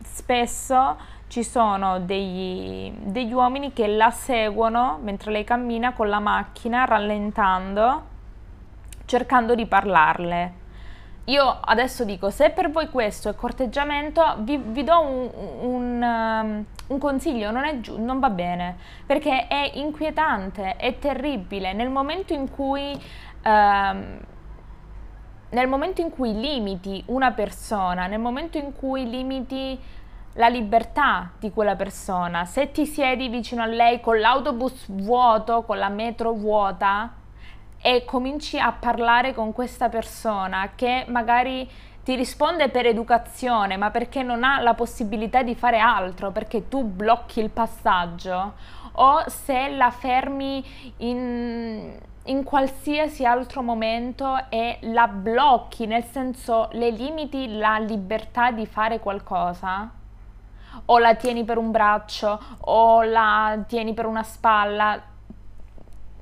spesso 0.03 0.97
ci 1.27 1.43
sono 1.43 1.99
degli, 1.99 2.91
degli 2.91 3.33
uomini 3.33 3.73
che 3.73 3.87
la 3.87 4.11
seguono 4.11 4.99
mentre 5.01 5.31
lei 5.31 5.43
cammina 5.43 5.93
con 5.93 6.09
la 6.09 6.19
macchina, 6.19 6.85
rallentando, 6.85 8.03
cercando 9.05 9.53
di 9.53 9.65
parlarle. 9.65 10.65
Io 11.25 11.43
adesso 11.43 12.05
dico, 12.05 12.29
se 12.29 12.51
per 12.51 12.71
voi 12.71 12.87
questo 12.89 13.27
è 13.27 13.35
corteggiamento, 13.35 14.23
vi, 14.39 14.57
vi 14.57 14.83
do 14.85 14.99
un, 15.01 15.29
un, 15.59 16.01
um, 16.01 16.65
un, 16.87 16.99
consiglio, 16.99 17.51
non, 17.51 17.65
è 17.65 17.81
giu- 17.81 17.99
non 17.99 18.19
va 18.19 18.29
bene, 18.29 18.77
perché 19.05 19.47
è 19.47 19.71
inquietante, 19.73 20.77
è 20.77 20.97
terribile. 20.97 21.73
Nel 21.73 21.89
momento 21.89 22.33
in 22.33 22.49
cui... 22.49 22.97
Um, 23.43 24.19
nel 25.49 25.67
momento 25.69 26.01
in 26.01 26.09
cui 26.09 26.33
limiti 26.33 27.01
una 27.07 27.31
persona, 27.31 28.07
nel 28.07 28.19
momento 28.19 28.57
in 28.57 28.73
cui 28.73 29.09
limiti 29.09 29.79
la 30.37 30.47
libertà 30.47 31.31
di 31.39 31.51
quella 31.51 31.75
persona. 31.75 32.45
Se 32.45 32.71
ti 32.71 32.85
siedi 32.85 33.27
vicino 33.27 33.61
a 33.61 33.65
lei 33.65 33.99
con 33.99 34.19
l'autobus 34.19 34.85
vuoto, 34.87 35.63
con 35.63 35.77
la 35.77 35.89
metro 35.89 36.31
vuota 36.31 37.13
e 37.81 38.05
cominci 38.05 38.57
a 38.59 38.71
parlare 38.71 39.33
con 39.33 39.51
questa 39.51 39.89
persona 39.89 40.71
che 40.75 41.05
magari 41.09 41.69
ti 42.03 42.15
risponde 42.15 42.69
per 42.69 42.85
educazione, 42.85 43.75
ma 43.77 43.91
perché 43.91 44.23
non 44.23 44.43
ha 44.43 44.61
la 44.61 44.73
possibilità 44.73 45.43
di 45.43 45.55
fare 45.55 45.79
altro, 45.79 46.31
perché 46.31 46.69
tu 46.69 46.83
blocchi 46.83 47.41
il 47.41 47.49
passaggio, 47.49 48.53
o 48.93 49.23
se 49.27 49.69
la 49.75 49.89
fermi 49.89 50.63
in, 50.97 51.99
in 52.23 52.43
qualsiasi 52.43 53.25
altro 53.25 53.61
momento 53.61 54.37
e 54.47 54.77
la 54.83 55.07
blocchi, 55.07 55.85
nel 55.85 56.05
senso 56.05 56.69
le 56.71 56.91
limiti 56.91 57.57
la 57.57 57.77
libertà 57.77 58.51
di 58.51 58.65
fare 58.65 58.99
qualcosa, 58.99 59.91
o 60.85 60.97
la 60.97 61.15
tieni 61.15 61.43
per 61.43 61.57
un 61.57 61.71
braccio 61.71 62.39
o 62.61 63.03
la 63.03 63.57
tieni 63.67 63.93
per 63.93 64.05
una 64.05 64.23
spalla. 64.23 65.01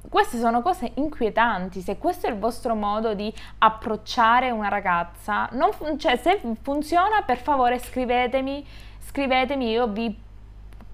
Queste 0.09 0.37
sono 0.37 0.61
cose 0.61 0.91
inquietanti, 0.95 1.81
se 1.81 1.97
questo 1.97 2.27
è 2.27 2.29
il 2.29 2.37
vostro 2.37 2.75
modo 2.75 3.13
di 3.13 3.33
approcciare 3.57 4.51
una 4.51 4.69
ragazza, 4.69 5.49
fun- 5.71 5.99
cioè 5.99 6.15
se 6.15 6.39
funziona 6.61 7.23
per 7.23 7.37
favore 7.37 7.79
scrivetemi, 7.79 8.65
scrivetemi, 8.99 9.69
io 9.69 9.87
vi 9.87 10.23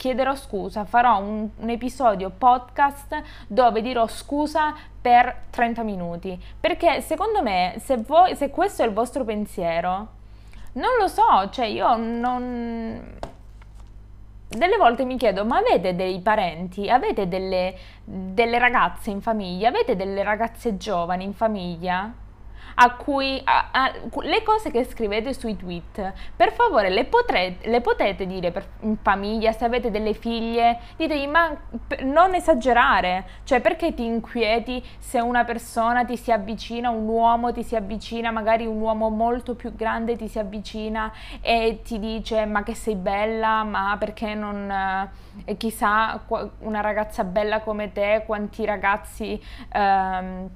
chiederò 0.02 0.34
scusa, 0.34 0.84
farò 0.84 1.20
un, 1.20 1.48
un, 1.58 1.70
episodio 1.70 2.32
podcast 2.36 3.22
dove 3.46 3.84
dirò 3.84 4.08
scusa 4.08 4.74
per 5.00 5.44
30 5.52 5.84
minuti, 5.84 6.44
perché 6.60 7.02
secondo 7.02 7.44
me 7.44 7.76
se, 7.78 7.98
voi, 7.98 8.36
se 8.36 8.50
questo 8.50 8.82
è 8.82 8.88
il 8.88 8.94
vostro 8.94 9.24
pensiero, 9.24 10.08
non 10.74 10.98
lo 11.00 11.08
so, 11.08 11.50
cioè 11.52 11.66
io 11.66 11.96
non 11.98 13.20
delle 14.58 14.78
volte 14.78 15.06
mi 15.06 15.18
chiedo, 15.18 15.46
ma 15.46 15.58
avete 15.58 15.96
dei 15.96 16.20
parenti, 16.20 16.90
avete 16.90 17.28
delle, 17.28 17.74
delle 18.04 18.60
ragazze 18.60 19.10
in 19.10 19.22
famiglia, 19.22 19.70
avete 19.70 19.96
delle 19.96 20.24
ragazze 20.24 20.78
giovani 20.78 21.24
in 21.24 21.34
famiglia? 21.34 22.12
A 22.76 22.92
cui 22.96 23.42
a, 23.44 23.70
a, 23.72 23.92
le 24.22 24.44
cose 24.44 24.72
che 24.72 24.84
scrivete 24.86 25.34
sui 25.34 25.56
tweet, 25.56 26.14
per 26.36 26.52
favore 26.54 26.90
le, 26.90 27.06
potre, 27.06 27.58
le 27.64 27.82
potete 27.82 28.26
dire 28.26 28.52
per, 28.52 28.66
in 28.82 28.98
famiglia, 28.98 29.52
se 29.52 29.66
avete 29.66 29.92
delle 29.92 30.14
figlie, 30.14 30.80
ditegli 30.98 31.28
ma 31.28 31.56
non 32.02 32.34
esagerare, 32.34 33.26
cioè 33.44 33.62
perché 33.62 33.94
ti 33.94 34.06
inquieti 34.06 34.84
se 34.98 35.20
una 35.20 35.44
persona 35.44 36.06
ti 36.06 36.18
si 36.18 36.32
avvicina, 36.32 36.90
un 36.90 37.08
uomo 37.08 37.52
ti 37.52 37.64
si 37.64 37.76
avvicina, 37.76 38.32
magari 38.32 38.66
un 38.66 38.80
uomo 38.80 39.10
molto 39.10 39.56
più 39.56 39.76
grande 39.76 40.16
ti 40.16 40.28
si 40.28 40.40
avvicina 40.40 41.12
e 41.42 41.82
ti 41.84 42.00
dice 42.00 42.46
ma 42.46 42.64
che 42.64 42.76
sei 42.76 42.96
bella, 42.96 43.64
ma 43.64 43.96
perché 44.00 44.34
non... 44.34 45.10
Eh, 45.46 45.58
chissà 45.58 46.22
una 46.60 46.82
ragazza 46.82 47.24
bella 47.24 47.62
come 47.62 47.92
te, 47.92 48.24
quanti 48.26 48.66
ragazzi... 48.66 49.42
Ehm, 49.74 50.50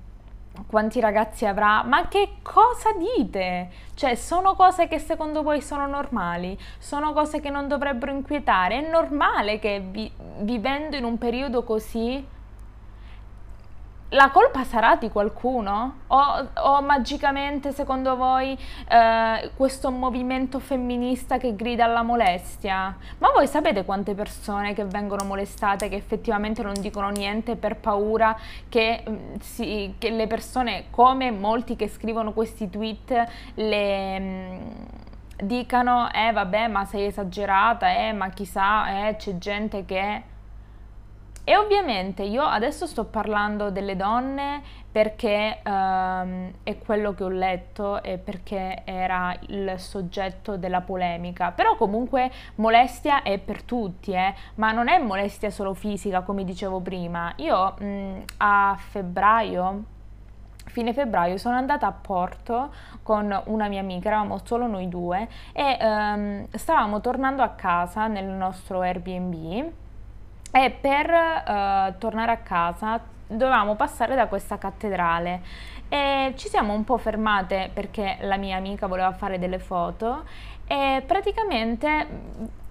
quanti 0.67 0.99
ragazzi 0.99 1.45
avrà, 1.45 1.83
ma 1.83 2.07
che 2.07 2.37
cosa 2.41 2.89
dite? 2.93 3.69
Cioè, 3.93 4.15
sono 4.15 4.55
cose 4.55 4.87
che 4.87 4.99
secondo 4.99 5.43
voi 5.43 5.61
sono 5.61 5.87
normali? 5.87 6.57
Sono 6.77 7.13
cose 7.13 7.39
che 7.39 7.49
non 7.49 7.67
dovrebbero 7.67 8.11
inquietare? 8.11 8.85
È 8.85 8.89
normale 8.89 9.59
che 9.59 9.81
vi, 9.85 10.11
vivendo 10.39 10.95
in 10.95 11.03
un 11.03 11.17
periodo 11.17 11.63
così 11.63 12.33
la 14.09 14.29
colpa 14.29 14.63
sarà 14.63 14.95
di 14.95 15.09
qualcuno? 15.09 16.01
O, 16.07 16.47
o 16.53 16.81
magicamente, 16.81 17.71
secondo 17.71 18.15
voi, 18.15 18.57
eh, 18.87 19.51
questo 19.55 19.89
movimento 19.91 20.59
femminista 20.59 21.37
che 21.37 21.55
grida 21.55 21.85
alla 21.85 22.03
molestia? 22.03 22.95
Ma 23.17 23.31
voi 23.31 23.47
sapete 23.47 23.83
quante 23.83 24.13
persone 24.13 24.73
che 24.73 24.85
vengono 24.85 25.25
molestate 25.25 25.89
che 25.89 25.95
effettivamente 25.95 26.61
non 26.61 26.73
dicono 26.79 27.09
niente 27.09 27.55
per 27.55 27.77
paura 27.77 28.37
che, 28.69 29.03
mm, 29.09 29.35
si, 29.39 29.95
che 29.97 30.11
le 30.11 30.27
persone, 30.27 30.85
come 30.91 31.31
molti 31.31 31.75
che 31.75 31.87
scrivono 31.87 32.31
questi 32.33 32.69
tweet, 32.69 33.25
le... 33.55 34.19
Mh, 34.19 34.23
mm, 34.23 35.03
dicano, 35.37 36.09
eh 36.13 36.31
vabbè, 36.31 36.67
ma 36.69 36.85
sei 36.85 37.07
esagerata, 37.07 37.93
eh, 37.93 38.13
ma 38.13 38.29
chissà, 38.29 39.09
eh, 39.09 39.17
c'è 39.17 39.37
gente 39.37 39.83
che 39.83 40.23
e 41.47 41.55
ovviamente 41.55 42.23
io 42.23 42.41
adesso 42.41 42.87
sto 42.87 43.05
parlando 43.05 43.69
delle 43.69 43.95
donne 43.95 44.63
perché 44.91 45.59
um, 45.63 46.51
è 46.63 46.77
quello 46.79 47.13
che 47.13 47.23
ho 47.23 47.29
letto 47.29 48.01
e 48.01 48.17
perché 48.17 48.81
era 48.83 49.35
il 49.49 49.75
soggetto 49.77 50.57
della 50.57 50.81
polemica. 50.81 51.51
Però 51.51 51.75
comunque 51.75 52.31
molestia 52.55 53.21
è 53.21 53.37
per 53.37 53.61
tutti, 53.61 54.13
eh? 54.13 54.33
ma 54.55 54.71
non 54.71 54.87
è 54.87 54.97
molestia 54.97 55.51
solo 55.51 55.75
fisica 55.75 56.21
come 56.21 56.43
dicevo 56.43 56.79
prima. 56.79 57.31
Io 57.35 57.75
mh, 57.77 58.23
a 58.37 58.75
febbraio, 58.79 59.83
fine 60.65 60.93
febbraio 60.93 61.37
sono 61.37 61.57
andata 61.57 61.85
a 61.85 61.91
Porto 61.91 62.73
con 63.03 63.39
una 63.45 63.67
mia 63.67 63.81
amica, 63.81 64.07
eravamo 64.07 64.39
solo 64.43 64.65
noi 64.65 64.89
due 64.89 65.27
e 65.53 65.77
um, 65.79 66.47
stavamo 66.49 67.01
tornando 67.01 67.43
a 67.43 67.49
casa 67.49 68.07
nel 68.07 68.25
nostro 68.25 68.81
Airbnb 68.81 69.83
e 70.55 70.69
per 70.69 71.09
uh, 71.09 71.97
tornare 71.97 72.31
a 72.31 72.37
casa 72.37 72.97
dovevamo 73.27 73.75
passare 73.75 74.15
da 74.15 74.27
questa 74.27 74.57
cattedrale. 74.57 75.41
E 75.89 76.33
ci 76.37 76.47
siamo 76.47 76.71
un 76.71 76.85
po' 76.85 76.97
fermate 76.97 77.69
perché 77.73 78.17
la 78.21 78.37
mia 78.37 78.55
amica 78.55 78.87
voleva 78.87 79.11
fare 79.11 79.37
delle 79.37 79.59
foto 79.59 80.23
e 80.65 81.03
praticamente 81.05 82.07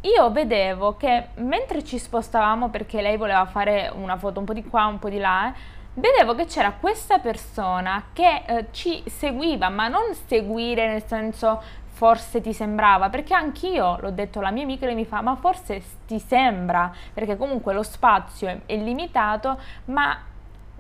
io 0.01 0.31
vedevo 0.31 0.97
che 0.97 1.29
mentre 1.37 1.85
ci 1.85 1.99
spostavamo 1.99 2.71
perché 2.71 3.03
lei 3.03 3.19
voleva 3.19 3.45
fare 3.45 3.93
una 3.95 4.17
foto 4.17 4.41
un 4.41 4.47
po' 4.47 4.55
di 4.55 4.65
qua, 4.65 4.87
un 4.87 4.99
po' 4.99 5.11
di 5.11 5.19
là, 5.19 5.53
vedevo 5.93 6.35
che 6.35 6.47
c'era 6.47 6.73
questa 6.73 7.19
persona 7.19 8.07
che 8.15 8.45
eh, 8.47 8.67
ci 8.71 9.03
seguiva, 9.07 9.69
ma 9.69 9.89
non 9.89 10.15
seguire 10.27 10.89
nel 10.89 11.05
senso 11.07 11.63
forse 11.95 12.41
ti 12.41 12.53
sembrava, 12.53 13.09
perché 13.09 13.35
anch'io 13.35 13.99
l'ho 14.01 14.11
detto 14.11 14.41
alla 14.41 14.51
mia 14.51 14.65
amica 14.65 14.87
e 14.87 14.95
mi 14.95 15.05
fa, 15.05 15.21
ma 15.21 15.37
forse 15.37 15.81
ti 16.07 16.19
sembra, 16.19 16.93
perché 17.13 17.37
comunque 17.37 17.73
lo 17.73 17.85
spazio 17.85 18.49
è, 18.49 18.59
è 18.67 18.77
limitato, 18.77 19.59
ma 19.87 20.19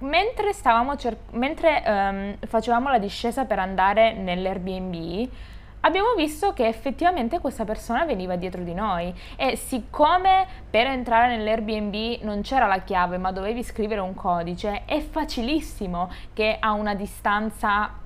mentre, 0.00 0.52
cer- 0.52 1.16
mentre 1.30 1.82
um, 1.86 2.36
facevamo 2.48 2.90
la 2.90 2.98
discesa 2.98 3.44
per 3.44 3.60
andare 3.60 4.12
nell'Airbnb, 4.14 5.28
abbiamo 5.82 6.14
visto 6.16 6.52
che 6.52 6.66
effettivamente 6.66 7.38
questa 7.38 7.64
persona 7.64 8.04
veniva 8.04 8.34
dietro 8.34 8.62
di 8.62 8.74
noi. 8.74 9.14
E 9.36 9.54
siccome 9.54 10.46
per 10.68 10.88
entrare 10.88 11.36
nell'Airbnb 11.36 12.22
non 12.22 12.42
c'era 12.42 12.66
la 12.66 12.80
chiave 12.80 13.18
ma 13.18 13.30
dovevi 13.30 13.62
scrivere 13.62 14.00
un 14.00 14.14
codice, 14.14 14.82
è 14.84 15.00
facilissimo 15.00 16.10
che 16.32 16.56
a 16.58 16.72
una 16.72 16.96
distanza 16.96 18.02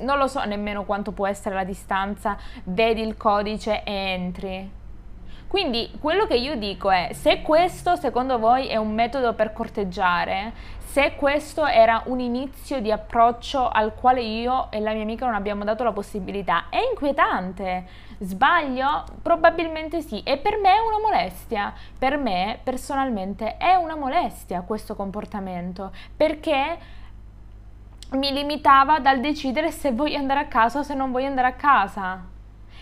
non 0.00 0.18
lo 0.18 0.26
so 0.26 0.44
nemmeno 0.44 0.84
quanto 0.84 1.12
può 1.12 1.26
essere 1.26 1.54
la 1.54 1.64
distanza, 1.64 2.36
vedi 2.64 3.02
il 3.02 3.16
codice 3.16 3.82
e 3.84 3.92
entri. 3.92 4.70
Quindi 5.46 5.90
quello 6.00 6.26
che 6.26 6.34
io 6.34 6.56
dico 6.56 6.90
è, 6.90 7.10
se 7.12 7.40
questo 7.40 7.94
secondo 7.94 8.38
voi 8.38 8.66
è 8.66 8.76
un 8.76 8.92
metodo 8.92 9.32
per 9.32 9.52
corteggiare, 9.52 10.52
se 10.96 11.14
questo 11.14 11.66
era 11.66 12.02
un 12.06 12.20
inizio 12.20 12.80
di 12.80 12.90
approccio 12.90 13.68
al 13.68 13.94
quale 13.94 14.22
io 14.22 14.70
e 14.70 14.80
la 14.80 14.92
mia 14.92 15.02
amica 15.02 15.26
non 15.26 15.34
abbiamo 15.34 15.62
dato 15.62 15.84
la 15.84 15.92
possibilità, 15.92 16.68
è 16.68 16.78
inquietante. 16.90 17.86
Sbaglio? 18.18 19.04
Probabilmente 19.22 20.00
sì, 20.00 20.22
e 20.22 20.38
per 20.38 20.58
me 20.58 20.74
è 20.74 20.78
una 20.78 20.98
molestia. 21.00 21.74
Per 21.98 22.16
me 22.16 22.58
personalmente 22.62 23.58
è 23.58 23.74
una 23.74 23.94
molestia 23.94 24.62
questo 24.62 24.94
comportamento, 24.96 25.92
perché 26.16 26.78
mi 28.12 28.32
limitava 28.32 29.00
dal 29.00 29.20
decidere 29.20 29.70
se 29.70 29.92
voglio 29.92 30.18
andare 30.18 30.40
a 30.40 30.46
casa 30.46 30.78
o 30.78 30.82
se 30.82 30.94
non 30.94 31.10
voglio 31.10 31.26
andare 31.26 31.48
a 31.48 31.52
casa. 31.54 32.24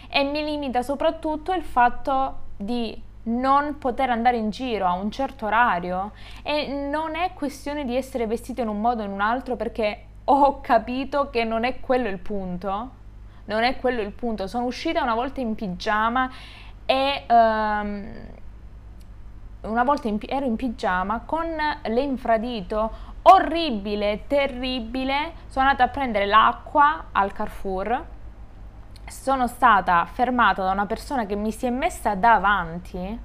E 0.09 0.23
mi 0.25 0.45
limita 0.45 0.83
soprattutto 0.83 1.53
il 1.53 1.63
fatto 1.63 2.41
di 2.57 3.01
non 3.25 3.79
poter 3.79 4.11
andare 4.11 4.37
in 4.37 4.51
giro 4.51 4.87
a 4.87 4.93
un 4.93 5.11
certo 5.11 5.47
orario 5.47 6.13
e 6.43 6.67
non 6.91 7.15
è 7.17 7.33
questione 7.33 7.85
di 7.85 7.97
essere 7.97 8.27
vestito 8.27 8.61
in 8.61 8.69
un 8.69 8.81
modo 8.81 9.03
o 9.03 9.07
in 9.07 9.13
un 9.13 9.21
altro 9.21 9.57
perché 9.57 10.05
ho 10.25 10.61
capito 10.61 11.31
che 11.31 11.45
non 11.45 11.65
è 11.65 11.81
quello 11.81 12.09
il 12.09 12.19
punto. 12.19 13.03
Non 13.47 13.63
è 13.63 13.77
quello 13.77 14.01
il 14.01 14.13
punto. 14.13 14.47
Sono 14.47 14.67
uscita 14.67 15.03
una 15.03 15.15
volta 15.15 15.41
in 15.41 15.55
pigiama 15.55 16.31
e 16.87 17.25
um, 17.29 18.07
una 19.63 19.85
volta 19.85 20.09
in, 20.09 20.19
ero 20.27 20.47
in 20.47 20.57
pigiama 20.57 21.21
con 21.21 21.47
l'infradito 21.87 23.13
orribile, 23.27 24.25
terribile. 24.27 25.33
Sono 25.47 25.69
andata 25.69 25.85
a 25.85 25.89
prendere 25.89 26.27
l'acqua 26.27 27.07
al 27.13 27.33
Carrefour. 27.33 28.05
Sono 29.07 29.47
stata 29.47 30.05
fermata 30.07 30.65
da 30.65 30.73
una 30.73 30.87
persona 30.87 31.27
che 31.27 31.37
mi 31.37 31.53
si 31.53 31.67
è 31.67 31.71
messa 31.71 32.15
davanti, 32.15 33.21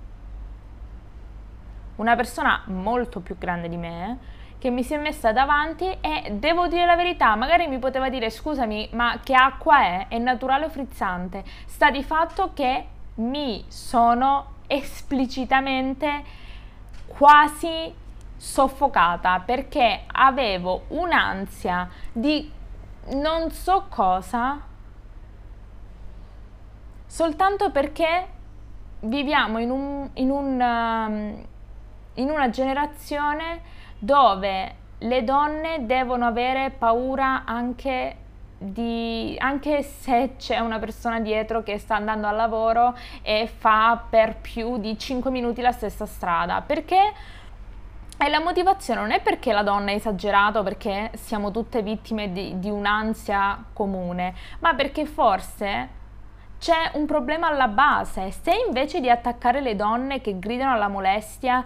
una 1.95 2.15
persona 2.15 2.63
molto 2.65 3.21
più 3.21 3.38
grande 3.38 3.69
di 3.69 3.77
me, 3.77 4.17
che 4.59 4.69
mi 4.69 4.83
si 4.83 4.93
è 4.93 4.97
messa 4.97 5.31
davanti 5.31 5.85
e 6.01 6.31
devo 6.33 6.67
dire 6.67 6.85
la 6.85 6.97
verità, 6.97 7.35
magari 7.35 7.67
mi 7.67 7.79
poteva 7.79 8.09
dire 8.09 8.29
scusami, 8.29 8.89
ma 8.91 9.19
che 9.23 9.33
acqua 9.33 9.79
è? 9.79 10.07
È 10.09 10.17
naturale 10.17 10.65
o 10.65 10.69
frizzante? 10.69 11.43
Sta 11.65 11.89
di 11.89 12.03
fatto 12.03 12.51
che 12.53 12.88
mi 13.15 13.63
sono 13.69 14.55
esplicitamente 14.67 16.23
quasi 17.07 17.93
soffocata 18.39 19.41
perché 19.45 20.04
avevo 20.08 20.84
un'ansia 20.88 21.89
di 22.13 22.49
non 23.08 23.52
so 23.52 23.88
cosa 23.89 24.62
soltanto 27.06 27.69
perché 27.71 28.28
viviamo 29.02 29.60
in, 29.60 29.69
un, 29.69 30.10
in, 30.13 30.30
un, 30.30 30.62
um, 30.62 31.45
in 32.13 32.30
una 32.30 32.49
generazione 32.49 33.62
dove 33.99 34.75
le 34.99 35.23
donne 35.25 35.86
devono 35.86 36.25
avere 36.25 36.69
paura 36.69 37.43
anche 37.43 38.15
di, 38.58 39.36
anche 39.39 39.84
se 39.84 40.36
c'è 40.38 40.60
una 40.60 40.80
persona 40.80 41.19
dietro 41.19 41.63
che 41.63 41.78
sta 41.78 41.95
andando 41.95 42.28
al 42.28 42.36
lavoro 42.36 42.95
e 43.21 43.47
fa 43.47 44.04
per 44.10 44.38
più 44.38 44.78
di 44.78 44.97
5 44.97 45.32
minuti 45.32 45.62
la 45.62 45.71
stessa 45.71 46.06
strada. 46.06 46.62
Perché 46.62 47.13
e 48.21 48.27
la 48.27 48.41
motivazione 48.41 48.99
non 48.99 49.12
è 49.12 49.21
perché 49.21 49.53
la 49.53 49.63
donna 49.63 49.91
è 49.91 49.95
esagerata 49.95 50.62
perché 50.62 51.12
siamo 51.15 51.51
tutte 51.51 51.82
vittime 51.82 52.34
di, 52.34 52.60
di 52.60 52.69
un'ansia 52.69 53.63
comune, 53.71 54.34
ma 54.60 54.73
perché 54.73 55.05
forse 55.05 55.89
c'è 56.60 56.91
un 56.95 57.05
problema 57.05 57.47
alla 57.47 57.69
base. 57.69 58.32
Se 58.32 58.51
invece 58.67 58.99
di 58.99 59.10
attaccare 59.10 59.62
le 59.62 59.77
donne 59.77 60.19
che 60.19 60.38
gridano 60.38 60.73
alla 60.73 60.89
molestia, 60.89 61.63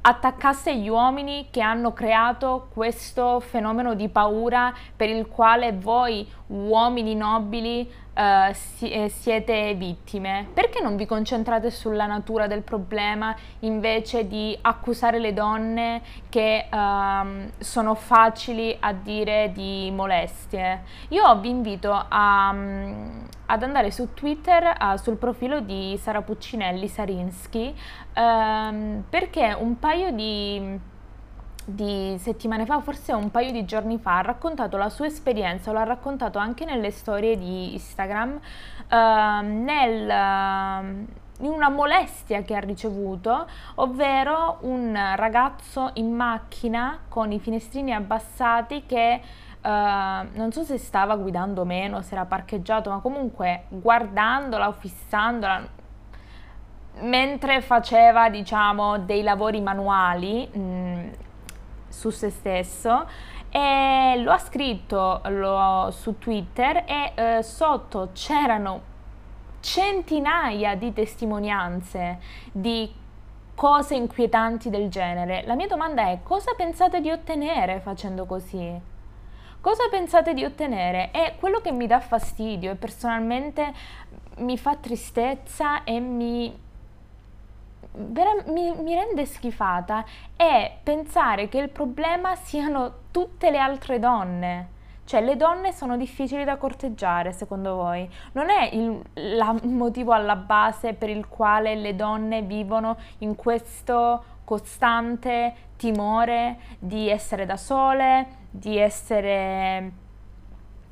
attaccasse 0.00 0.74
gli 0.74 0.88
uomini 0.88 1.48
che 1.50 1.60
hanno 1.60 1.92
creato 1.92 2.68
questo 2.72 3.38
fenomeno 3.40 3.92
di 3.92 4.08
paura 4.08 4.72
per 4.96 5.10
il 5.10 5.26
quale 5.26 5.72
voi 5.72 6.26
uomini 6.46 7.14
nobili 7.14 7.90
uh, 8.18 8.52
si, 8.52 8.90
eh, 8.90 9.08
siete 9.08 9.74
vittime? 9.74 10.48
Perché 10.52 10.82
non 10.82 10.96
vi 10.96 11.06
concentrate 11.06 11.70
sulla 11.70 12.06
natura 12.06 12.46
del 12.46 12.62
problema 12.62 13.34
invece 13.60 14.26
di 14.26 14.58
accusare 14.60 15.18
le 15.18 15.32
donne 15.32 16.02
che 16.28 16.68
uh, 16.70 17.50
sono 17.58 17.94
facili 17.94 18.76
a 18.80 18.92
dire 18.92 19.52
di 19.52 19.90
molestie? 19.94 20.82
Io 21.08 21.38
vi 21.38 21.48
invito 21.48 21.92
a, 21.92 22.50
um, 22.52 23.26
ad 23.46 23.62
andare 23.62 23.90
su 23.92 24.12
Twitter 24.14 24.76
uh, 24.80 24.96
sul 24.96 25.16
profilo 25.16 25.60
di 25.60 25.96
Sara 26.00 26.22
Puccinelli 26.22 26.88
Sarinsky 26.88 27.74
um, 28.16 29.04
perché 29.08 29.56
un 29.58 29.78
paio 29.78 30.10
di 30.10 30.96
di 31.70 32.16
settimane 32.18 32.64
fa, 32.64 32.80
forse 32.80 33.12
un 33.12 33.30
paio 33.30 33.52
di 33.52 33.66
giorni 33.66 33.98
fa, 33.98 34.18
ha 34.18 34.22
raccontato 34.22 34.78
la 34.78 34.88
sua 34.88 35.04
esperienza, 35.04 35.70
l'ha 35.70 35.82
raccontato 35.82 36.38
anche 36.38 36.64
nelle 36.64 36.90
storie 36.90 37.36
di 37.36 37.74
Instagram, 37.74 38.40
uh, 38.90 38.96
nel, 39.42 40.08
uh, 40.08 41.44
in 41.44 41.50
una 41.50 41.68
molestia 41.68 42.40
che 42.40 42.56
ha 42.56 42.60
ricevuto, 42.60 43.46
ovvero 43.76 44.58
un 44.62 44.98
ragazzo 45.16 45.90
in 45.94 46.10
macchina 46.14 47.00
con 47.06 47.32
i 47.32 47.38
finestrini 47.38 47.92
abbassati 47.92 48.84
che 48.86 49.20
non 49.60 50.48
so 50.50 50.62
se 50.62 50.78
stava 50.78 51.14
guidando 51.16 51.60
o 51.60 51.64
meno, 51.66 52.00
se 52.00 52.14
era 52.14 52.24
parcheggiato, 52.24 52.88
ma 52.88 53.00
comunque 53.00 53.64
guardandola 53.68 54.68
o 54.68 54.72
fissandola, 54.72 55.68
mentre 57.00 57.60
faceva, 57.60 58.30
diciamo, 58.30 58.98
dei 59.00 59.22
lavori 59.22 59.60
manuali 59.60 60.48
mh, 60.50 60.58
mm, 60.58 61.08
su 61.98 62.10
se 62.10 62.30
stesso, 62.30 63.08
e 63.50 64.20
lo 64.22 64.30
ha 64.30 64.38
scritto 64.38 65.20
lo, 65.24 65.90
su 65.90 66.16
Twitter 66.18 66.84
e 66.86 67.12
eh, 67.14 67.42
sotto 67.42 68.10
c'erano 68.12 68.96
centinaia 69.60 70.76
di 70.76 70.92
testimonianze 70.92 72.20
di 72.52 72.94
cose 73.54 73.96
inquietanti 73.96 74.70
del 74.70 74.88
genere. 74.88 75.42
La 75.44 75.56
mia 75.56 75.66
domanda 75.66 76.08
è 76.08 76.20
cosa 76.22 76.54
pensate 76.56 77.00
di 77.00 77.10
ottenere 77.10 77.80
facendo 77.80 78.24
così? 78.26 78.80
Cosa 79.60 79.88
pensate 79.90 80.34
di 80.34 80.44
ottenere? 80.44 81.10
È 81.10 81.34
quello 81.40 81.60
che 81.60 81.72
mi 81.72 81.88
dà 81.88 81.98
fastidio 81.98 82.70
e 82.70 82.76
personalmente 82.76 83.72
mi 84.36 84.56
fa 84.56 84.76
tristezza 84.76 85.82
e 85.82 85.98
mi, 85.98 86.56
mi, 88.46 88.74
mi 88.76 88.94
rende 88.94 89.26
schifata 89.26 90.04
è 90.36 90.78
pensare 90.82 91.48
che 91.48 91.58
il 91.58 91.68
problema 91.68 92.34
siano 92.36 92.92
tutte 93.10 93.50
le 93.50 93.58
altre 93.58 93.98
donne. 93.98 94.76
Cioè, 95.04 95.22
le 95.22 95.36
donne 95.36 95.72
sono 95.72 95.96
difficili 95.96 96.44
da 96.44 96.58
corteggiare, 96.58 97.32
secondo 97.32 97.76
voi? 97.76 98.06
Non 98.32 98.50
è 98.50 98.68
il, 98.74 99.02
la, 99.36 99.54
motivo 99.62 100.12
alla 100.12 100.36
base 100.36 100.92
per 100.92 101.08
il 101.08 101.28
quale 101.28 101.74
le 101.74 101.96
donne 101.96 102.42
vivono 102.42 102.98
in 103.18 103.34
questo 103.34 104.22
costante 104.44 105.54
timore 105.76 106.58
di 106.78 107.08
essere 107.08 107.46
da 107.46 107.56
sole, 107.56 108.26
di 108.50 108.76
essere 108.76 109.92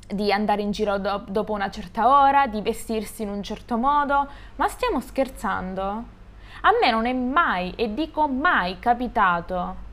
di 0.07 0.31
andare 0.31 0.61
in 0.61 0.71
giro 0.71 0.97
do- 0.97 1.25
dopo 1.27 1.51
una 1.51 1.69
certa 1.69 2.07
ora, 2.21 2.47
di 2.47 2.61
vestirsi 2.61 3.23
in 3.23 3.29
un 3.29 3.43
certo 3.43 3.77
modo, 3.77 4.27
ma 4.55 4.67
stiamo 4.67 4.99
scherzando? 4.99 6.15
A 6.61 6.71
me 6.81 6.91
non 6.91 7.05
è 7.05 7.13
mai, 7.13 7.73
e 7.75 7.93
dico 7.93 8.27
mai, 8.27 8.79
capitato 8.79 9.85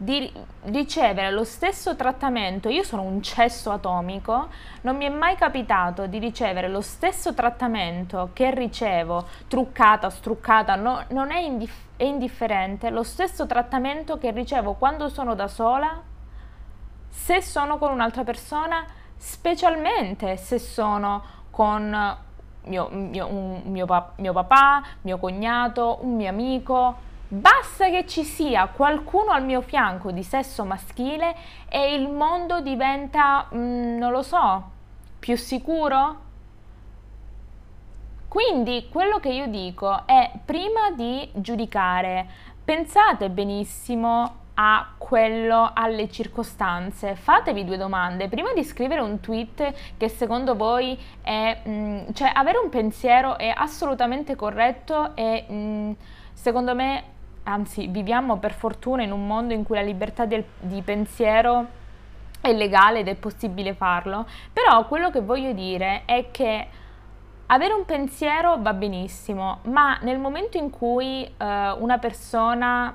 di 0.00 0.32
ricevere 0.66 1.32
lo 1.32 1.42
stesso 1.42 1.96
trattamento, 1.96 2.68
io 2.68 2.84
sono 2.84 3.02
un 3.02 3.20
cesso 3.20 3.72
atomico, 3.72 4.48
non 4.82 4.96
mi 4.96 5.04
è 5.04 5.08
mai 5.08 5.34
capitato 5.34 6.06
di 6.06 6.20
ricevere 6.20 6.68
lo 6.68 6.80
stesso 6.80 7.34
trattamento 7.34 8.30
che 8.32 8.54
ricevo, 8.54 9.26
truccata, 9.48 10.08
struccata, 10.08 10.76
no, 10.76 11.04
non 11.08 11.32
è, 11.32 11.40
indif- 11.40 11.96
è 11.96 12.04
indifferente, 12.04 12.90
lo 12.90 13.02
stesso 13.02 13.46
trattamento 13.46 14.18
che 14.18 14.30
ricevo 14.30 14.74
quando 14.74 15.08
sono 15.08 15.34
da 15.34 15.48
sola, 15.48 16.00
se 17.08 17.42
sono 17.42 17.76
con 17.78 17.90
un'altra 17.90 18.22
persona, 18.22 18.86
specialmente 19.16 20.36
se 20.36 20.60
sono 20.60 21.24
con 21.50 22.26
mio, 22.68 22.88
mio, 22.90 23.26
un, 23.26 23.62
mio, 23.64 23.86
mio 24.16 24.32
papà, 24.32 24.82
mio 25.02 25.18
cognato, 25.18 25.98
un 26.02 26.14
mio 26.16 26.28
amico, 26.28 27.06
Basta 27.30 27.90
che 27.90 28.06
ci 28.06 28.24
sia 28.24 28.68
qualcuno 28.68 29.32
al 29.32 29.44
mio 29.44 29.60
fianco 29.60 30.10
di 30.10 30.22
sesso 30.22 30.64
maschile 30.64 31.36
e 31.68 31.94
il 31.94 32.08
mondo 32.08 32.62
diventa, 32.62 33.46
mm, 33.54 33.98
non 33.98 34.10
lo 34.12 34.22
so, 34.22 34.70
più 35.18 35.36
sicuro? 35.36 36.20
Quindi 38.28 38.88
quello 38.90 39.18
che 39.18 39.28
io 39.28 39.46
dico 39.46 40.06
è 40.06 40.30
prima 40.42 40.90
di 40.92 41.28
giudicare, 41.34 42.26
pensate 42.64 43.28
benissimo 43.28 44.46
a 44.60 44.88
quello, 44.98 45.70
alle 45.72 46.10
circostanze. 46.10 47.14
Fatevi 47.14 47.64
due 47.64 47.76
domande. 47.76 48.28
Prima 48.28 48.52
di 48.52 48.64
scrivere 48.64 49.00
un 49.00 49.20
tweet 49.20 49.72
che 49.96 50.08
secondo 50.08 50.56
voi 50.56 50.98
è... 51.22 51.60
Mh, 51.64 51.70
mm, 51.70 51.98
cioè 52.12 52.30
avere 52.34 52.58
un 52.58 52.68
pensiero 52.68 53.38
è 53.38 53.52
assolutamente 53.54 54.34
corretto 54.34 55.14
e 55.14 55.44
mh, 55.48 55.54
mm, 55.54 55.90
secondo 56.32 56.74
me 56.74 57.02
anzi 57.44 57.86
viviamo 57.86 58.38
per 58.38 58.52
fortuna 58.52 59.02
in 59.02 59.12
un 59.12 59.26
mondo 59.26 59.54
in 59.54 59.62
cui 59.62 59.76
la 59.76 59.82
libertà 59.82 60.26
del, 60.26 60.44
di 60.58 60.82
pensiero 60.82 61.66
è 62.40 62.52
legale 62.52 63.00
ed 63.00 63.08
è 63.08 63.14
possibile 63.14 63.74
farlo, 63.74 64.26
però 64.52 64.86
quello 64.86 65.10
che 65.10 65.20
voglio 65.20 65.52
dire 65.52 66.02
è 66.04 66.30
che 66.30 66.66
avere 67.46 67.72
un 67.72 67.84
pensiero 67.84 68.58
va 68.60 68.74
benissimo, 68.74 69.60
ma 69.64 69.98
nel 70.02 70.18
momento 70.18 70.58
in 70.58 70.70
cui 70.70 71.24
eh, 71.24 71.70
una 71.78 71.98
persona 71.98 72.94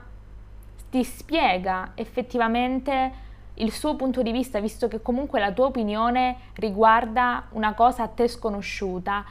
ti 0.93 1.03
spiega 1.03 1.93
effettivamente 1.95 3.11
il 3.55 3.71
suo 3.71 3.95
punto 3.95 4.21
di 4.21 4.31
vista, 4.31 4.59
visto 4.59 4.87
che 4.87 5.01
comunque 5.01 5.39
la 5.39 5.51
tua 5.51 5.65
opinione 5.65 6.37
riguarda 6.53 7.47
una 7.53 7.73
cosa 7.73 8.03
a 8.03 8.07
te 8.07 8.27
sconosciuta, 8.27 9.25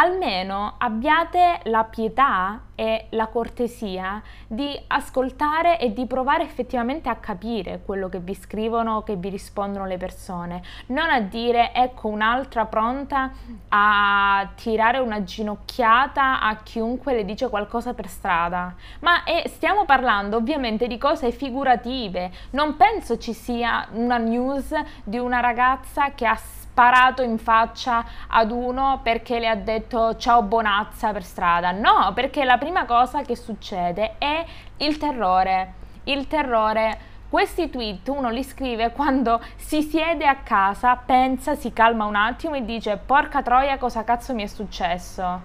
almeno 0.00 0.76
abbiate 0.78 1.60
la 1.64 1.84
pietà 1.84 2.62
e 2.74 3.08
la 3.10 3.26
cortesia 3.26 4.22
di 4.46 4.80
ascoltare 4.86 5.78
e 5.78 5.92
di 5.92 6.06
provare 6.06 6.42
effettivamente 6.42 7.10
a 7.10 7.16
capire 7.16 7.82
quello 7.84 8.08
che 8.08 8.18
vi 8.18 8.34
scrivono, 8.34 9.02
che 9.02 9.16
vi 9.16 9.28
rispondono 9.28 9.84
le 9.84 9.98
persone, 9.98 10.62
non 10.86 11.10
a 11.10 11.20
dire 11.20 11.74
ecco 11.74 12.08
un'altra 12.08 12.64
pronta 12.64 13.30
a 13.68 14.48
tirare 14.54 14.98
una 14.98 15.22
ginocchiata 15.22 16.40
a 16.40 16.56
chiunque 16.62 17.12
le 17.12 17.26
dice 17.26 17.50
qualcosa 17.50 17.92
per 17.92 18.08
strada, 18.08 18.74
ma 19.00 19.22
eh, 19.24 19.48
stiamo 19.48 19.84
parlando 19.84 20.38
ovviamente 20.38 20.86
di 20.86 20.96
cose 20.96 21.30
figurative, 21.30 22.30
non 22.52 22.76
penso 22.76 23.18
ci 23.18 23.34
sia 23.34 23.86
una 23.92 24.16
news 24.16 24.74
di 25.04 25.18
una 25.18 25.40
ragazza 25.40 26.12
che 26.14 26.26
ha 26.26 26.36
sparato 26.70 27.22
in 27.22 27.38
faccia 27.38 28.04
ad 28.28 28.52
uno 28.52 29.00
perché 29.02 29.40
le 29.40 29.48
ha 29.48 29.56
detto 29.56 30.16
ciao 30.16 30.42
bonazza 30.42 31.12
per 31.12 31.24
strada. 31.24 31.72
No, 31.72 32.12
perché 32.14 32.44
la 32.44 32.58
prima 32.58 32.84
cosa 32.84 33.22
che 33.22 33.36
succede 33.36 34.14
è 34.18 34.44
il 34.78 34.96
terrore. 34.96 35.74
Il 36.04 36.26
terrore 36.28 37.08
questi 37.28 37.70
tweet 37.70 38.08
uno 38.08 38.30
li 38.30 38.42
scrive 38.42 38.90
quando 38.90 39.40
si 39.56 39.82
siede 39.82 40.26
a 40.26 40.36
casa, 40.36 40.96
pensa, 40.96 41.54
si 41.54 41.72
calma 41.72 42.04
un 42.04 42.16
attimo 42.16 42.54
e 42.54 42.64
dice 42.64 42.96
porca 42.96 43.42
troia 43.42 43.76
cosa 43.78 44.02
cazzo 44.02 44.34
mi 44.34 44.42
è 44.42 44.46
successo. 44.46 45.40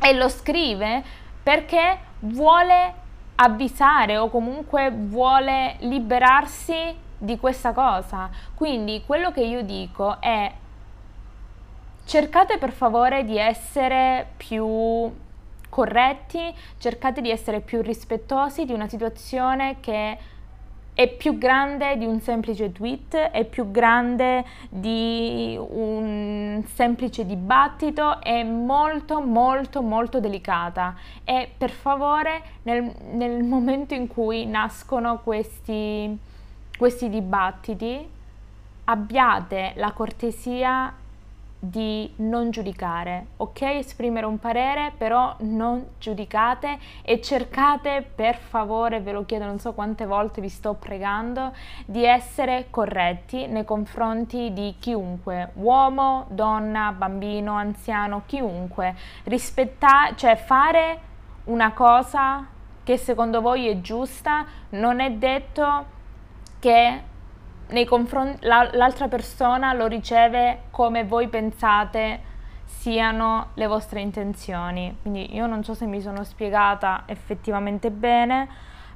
E 0.00 0.12
lo 0.14 0.28
scrive 0.28 1.02
perché 1.42 1.98
vuole 2.20 2.94
avvisare 3.36 4.18
o 4.18 4.28
comunque 4.28 4.90
vuole 4.90 5.76
liberarsi 5.80 7.06
di 7.18 7.38
questa 7.38 7.72
cosa. 7.72 8.30
Quindi 8.54 9.02
quello 9.04 9.30
che 9.30 9.42
io 9.42 9.62
dico 9.62 10.20
è 10.20 10.52
cercate 12.04 12.56
per 12.56 12.72
favore 12.72 13.24
di 13.24 13.36
essere 13.36 14.28
più 14.36 15.12
corretti, 15.68 16.54
cercate 16.78 17.20
di 17.20 17.30
essere 17.30 17.60
più 17.60 17.82
rispettosi 17.82 18.64
di 18.64 18.72
una 18.72 18.88
situazione 18.88 19.76
che 19.80 20.18
è 20.94 21.06
più 21.06 21.38
grande 21.38 21.96
di 21.96 22.06
un 22.06 22.20
semplice 22.20 22.72
tweet, 22.72 23.14
è 23.14 23.44
più 23.44 23.70
grande 23.70 24.44
di 24.68 25.56
un 25.56 26.64
semplice 26.74 27.24
dibattito, 27.24 28.20
è 28.20 28.42
molto 28.42 29.20
molto 29.20 29.80
molto 29.80 30.18
delicata 30.18 30.96
e 31.22 31.52
per 31.56 31.70
favore 31.70 32.42
nel, 32.62 32.92
nel 33.12 33.44
momento 33.44 33.94
in 33.94 34.08
cui 34.08 34.44
nascono 34.46 35.20
questi 35.22 36.18
questi 36.78 37.10
dibattiti 37.10 38.08
abbiate 38.84 39.72
la 39.76 39.92
cortesia 39.92 40.94
di 41.60 42.10
non 42.16 42.50
giudicare, 42.50 43.26
ok? 43.38 43.62
Esprimere 43.62 44.26
un 44.26 44.38
parere, 44.38 44.92
però 44.96 45.34
non 45.40 45.84
giudicate 45.98 46.78
e 47.02 47.20
cercate 47.20 48.08
per 48.14 48.36
favore, 48.36 49.00
ve 49.00 49.10
lo 49.10 49.26
chiedo 49.26 49.44
non 49.44 49.58
so 49.58 49.72
quante 49.72 50.06
volte 50.06 50.40
vi 50.40 50.48
sto 50.48 50.74
pregando, 50.74 51.52
di 51.84 52.04
essere 52.04 52.68
corretti 52.70 53.46
nei 53.48 53.64
confronti 53.64 54.52
di 54.52 54.76
chiunque, 54.78 55.50
uomo, 55.54 56.26
donna, 56.28 56.94
bambino, 56.96 57.54
anziano, 57.54 58.22
chiunque. 58.26 58.94
Rispettare, 59.24 60.14
cioè 60.14 60.36
fare 60.36 61.00
una 61.44 61.72
cosa 61.72 62.46
che 62.84 62.96
secondo 62.96 63.40
voi 63.40 63.66
è 63.66 63.80
giusta 63.80 64.46
non 64.70 65.00
è 65.00 65.10
detto 65.10 65.96
che 66.58 67.02
nei 67.68 67.84
confronti 67.84 68.46
la, 68.46 68.68
l'altra 68.72 69.08
persona 69.08 69.72
lo 69.72 69.86
riceve 69.86 70.62
come 70.70 71.04
voi 71.04 71.28
pensate 71.28 72.20
siano 72.64 73.48
le 73.54 73.66
vostre 73.66 74.00
intenzioni. 74.00 74.96
Quindi 75.02 75.34
io 75.34 75.46
non 75.46 75.64
so 75.64 75.74
se 75.74 75.86
mi 75.86 76.00
sono 76.00 76.24
spiegata 76.24 77.02
effettivamente 77.06 77.90
bene, 77.90 78.48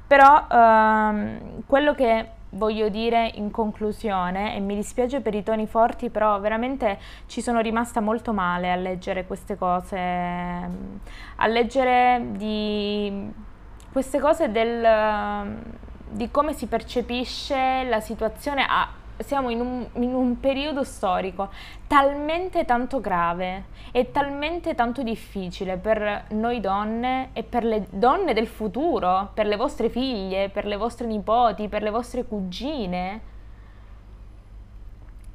però 0.07 0.47
ehm, 0.49 1.63
quello 1.65 1.93
che 1.93 2.29
voglio 2.53 2.89
dire 2.89 3.31
in 3.33 3.49
conclusione, 3.51 4.55
e 4.55 4.59
mi 4.59 4.75
dispiace 4.75 5.21
per 5.21 5.33
i 5.33 5.43
toni 5.43 5.65
forti, 5.65 6.09
però 6.09 6.39
veramente 6.39 6.99
ci 7.25 7.41
sono 7.41 7.59
rimasta 7.61 7.99
molto 7.99 8.31
male 8.31 8.71
a 8.71 8.75
leggere 8.75 9.25
queste 9.25 9.57
cose, 9.57 9.97
a 9.97 11.47
leggere 11.47 12.23
di 12.31 13.31
queste 13.91 14.19
cose 14.19 14.51
del 14.51 14.81
di 16.13 16.29
come 16.29 16.53
si 16.53 16.67
percepisce 16.67 17.83
la 17.85 17.99
situazione 17.99 18.65
a, 18.67 18.87
siamo 19.17 19.49
in 19.49 19.59
un, 19.59 19.87
in 19.93 20.13
un, 20.13 20.39
periodo 20.39 20.83
storico 20.83 21.49
talmente 21.87 22.65
tanto 22.65 22.99
grave 22.99 23.65
e 23.91 24.11
talmente 24.11 24.75
tanto 24.75 25.01
difficile 25.01 25.77
per 25.77 26.25
noi 26.29 26.59
donne 26.59 27.29
e 27.33 27.43
per 27.43 27.63
le 27.63 27.87
donne 27.89 28.33
del 28.33 28.47
futuro, 28.47 29.31
per 29.33 29.47
le 29.47 29.55
vostre 29.55 29.89
figlie, 29.89 30.49
per 30.49 30.65
le 30.65 30.77
vostre 30.77 31.07
nipoti, 31.07 31.67
per 31.67 31.81
le 31.81 31.89
vostre 31.89 32.25
cugine, 32.25 33.21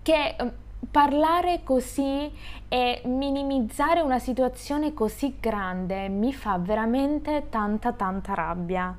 che 0.03 0.37
eh, 0.39 0.53
parlare 0.91 1.63
così 1.65 2.31
e 2.69 3.03
minimizzare 3.05 4.01
una 4.01 4.21
situazione 4.21 4.95
così 4.95 5.37
grande 5.41 6.09
mi 6.09 6.33
fa 6.33 6.57
veramente 6.59 7.49
tanta 7.49 7.93
tanta 7.93 8.35
rabbia. 8.35 8.97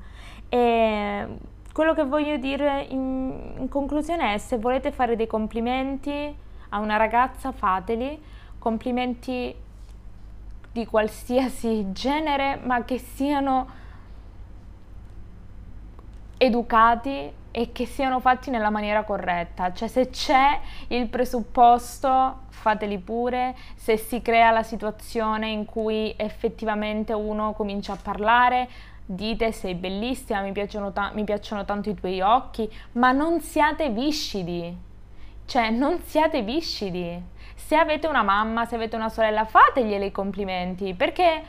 E 0.48 1.26
quello 1.80 1.94
che 1.94 2.04
voglio 2.04 2.36
dire 2.36 2.82
in, 2.90 3.54
in, 3.56 3.68
conclusione 3.70 4.34
è 4.34 4.36
se 4.36 4.58
volete 4.58 4.92
fare 4.92 5.16
dei 5.16 5.26
complimenti 5.26 6.36
a 6.68 6.78
una 6.78 6.98
ragazza 6.98 7.52
fateli, 7.52 8.22
complimenti 8.58 9.54
di 10.70 10.84
qualsiasi 10.84 11.86
genere, 11.92 12.60
ma 12.62 12.84
che 12.84 12.98
siano 12.98 13.66
educati 16.36 17.32
e 17.50 17.72
che 17.72 17.86
siano 17.86 18.20
fatti 18.20 18.50
nella 18.50 18.68
maniera 18.68 19.02
corretta. 19.04 19.72
Cioè 19.72 19.88
se 19.88 20.10
c'è 20.10 20.60
il 20.88 21.08
presupposto, 21.08 22.40
fateli 22.48 22.98
pure, 22.98 23.56
se 23.74 23.96
si 23.96 24.20
crea 24.20 24.50
la 24.50 24.62
situazione 24.62 25.48
in 25.48 25.64
cui 25.64 26.12
effettivamente 26.18 27.14
uno 27.14 27.54
comincia 27.54 27.94
a 27.94 27.98
parlare, 28.00 28.68
dite 29.12 29.50
sei 29.50 29.74
bellissima, 29.74 30.40
mi 30.40 30.52
piacciono, 30.52 30.92
ta- 30.92 31.10
mi 31.14 31.24
piacciono 31.24 31.64
tanto 31.64 31.90
i 31.90 31.94
tuoi 31.94 32.20
occhi, 32.20 32.70
ma 32.92 33.10
non 33.10 33.40
siate 33.40 33.90
viscidi, 33.90 34.76
cioè 35.46 35.70
non 35.70 35.98
siate 36.04 36.42
viscidi. 36.42 37.20
Se 37.56 37.74
avete 37.74 38.06
una 38.06 38.22
mamma, 38.22 38.66
se 38.66 38.76
avete 38.76 38.94
una 38.94 39.08
sorella, 39.08 39.44
fateglieli 39.44 40.06
i 40.06 40.12
complimenti, 40.12 40.94
perché, 40.94 41.42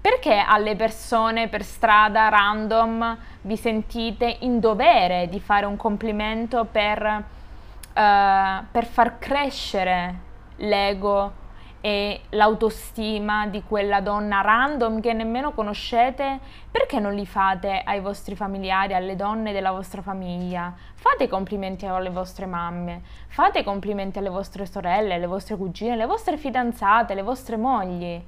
perché 0.00 0.36
alle 0.36 0.76
persone 0.76 1.48
per 1.48 1.64
strada 1.64 2.28
random 2.28 3.18
vi 3.42 3.56
sentite 3.56 4.36
in 4.40 4.60
dovere 4.60 5.28
di 5.28 5.40
fare 5.40 5.66
un 5.66 5.76
complimento 5.76 6.66
per, 6.70 7.02
uh, 7.02 8.64
per 8.70 8.84
far 8.84 9.18
crescere 9.18 10.20
l'ego 10.58 11.44
e 11.80 12.22
l'autostima 12.30 13.46
di 13.46 13.62
quella 13.62 14.00
donna 14.00 14.40
random 14.40 15.00
che 15.00 15.12
nemmeno 15.12 15.52
conoscete, 15.52 16.40
perché 16.70 16.98
non 16.98 17.14
li 17.14 17.26
fate 17.26 17.82
ai 17.84 18.00
vostri 18.00 18.34
familiari, 18.34 18.94
alle 18.94 19.14
donne 19.16 19.52
della 19.52 19.70
vostra 19.70 20.02
famiglia? 20.02 20.74
Fate 20.94 21.28
complimenti 21.28 21.86
alle 21.86 22.10
vostre 22.10 22.46
mamme, 22.46 23.02
fate 23.28 23.62
complimenti 23.62 24.18
alle 24.18 24.30
vostre 24.30 24.66
sorelle, 24.66 25.14
alle 25.14 25.26
vostre 25.26 25.56
cugine, 25.56 25.92
alle 25.92 26.06
vostre 26.06 26.36
fidanzate, 26.36 27.12
alle 27.12 27.22
vostre 27.22 27.56
mogli. 27.56 28.22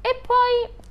E 0.00 0.20
poi 0.26 0.84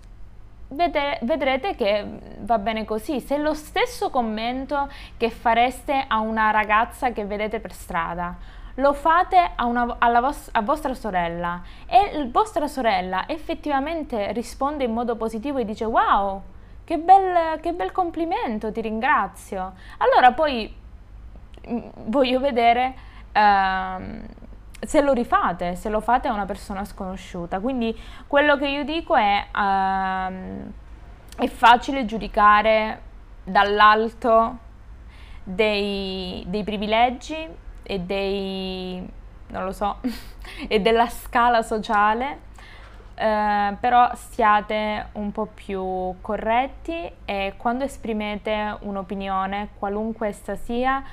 vedrete 0.67 1.75
che 1.75 2.05
va 2.39 2.57
bene 2.57 2.83
così. 2.83 3.19
Se 3.19 3.37
lo 3.37 3.53
stesso 3.53 4.09
commento 4.09 4.89
che 5.15 5.29
fareste 5.29 6.03
a 6.07 6.19
una 6.19 6.51
ragazza 6.51 7.11
che 7.11 7.25
vedete 7.25 7.59
per 7.59 7.71
strada 7.71 8.63
lo 8.75 8.93
fate 8.93 9.51
a, 9.55 9.65
una, 9.65 9.85
vos- 10.19 10.49
a, 10.51 10.61
vostra 10.61 10.93
sorella 10.93 11.61
e 11.85 12.27
vostra 12.29 12.67
sorella 12.67 13.27
effettivamente 13.27 14.31
risponde 14.33 14.83
in 14.83 14.91
modo 14.91 15.15
positivo 15.15 15.59
e 15.59 15.65
dice 15.65 15.85
wow, 15.85 16.41
che 16.83 16.97
bel, 16.97 17.59
che 17.61 17.73
bel 17.73 17.91
complimento, 17.91 18.71
ti 18.71 18.81
ringrazio. 18.81 19.73
Allora 19.97 20.33
poi 20.33 20.73
mm, 21.69 21.79
voglio 22.05 22.39
vedere 22.39 22.95
uh, 23.33 24.21
se 24.79 25.01
lo 25.01 25.13
rifate, 25.13 25.75
se 25.75 25.89
lo 25.89 26.01
fate 26.01 26.27
a 26.27 26.33
una 26.33 26.45
persona 26.45 26.83
sconosciuta. 26.83 27.59
Quindi 27.59 27.97
quello 28.27 28.57
che 28.57 28.67
io 28.67 28.83
dico 28.83 29.15
è 29.15 29.47
uh, 29.53 30.71
è 31.37 31.47
facile 31.47 32.05
giudicare 32.05 33.01
dall'alto 33.43 34.57
dei, 35.43 36.43
dei 36.47 36.63
privilegi 36.63 37.63
e 37.85 37.99
dei, 37.99 39.07
non 39.47 39.63
lo 39.63 39.71
so, 39.71 39.97
e 40.67 40.79
della 40.79 41.07
scala 41.07 41.61
sociale, 41.61 42.39
eh, 43.15 43.75
però 43.79 44.11
siate 44.13 45.07
un 45.13 45.31
po' 45.31 45.47
più 45.53 46.15
corretti 46.21 47.09
e 47.23 47.53
quando 47.57 47.83
esprimete 47.83 48.77
un'opinione, 48.81 49.69
qualunque 49.77 50.27
essa 50.27 50.55
sia, 50.55 51.03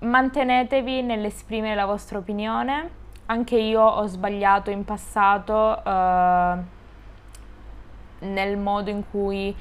mantenetevi 0.00 1.02
nell'esprimere 1.02 1.74
la 1.74 1.86
vostra 1.86 2.18
opinione. 2.18 2.98
Anche 3.26 3.56
io 3.56 3.82
ho 3.82 4.06
sbagliato 4.06 4.70
in 4.70 4.84
passato 4.84 5.84
eh, 5.84 6.56
nel 8.20 8.56
modo 8.56 8.90
in 8.90 9.02
cui 9.08 9.54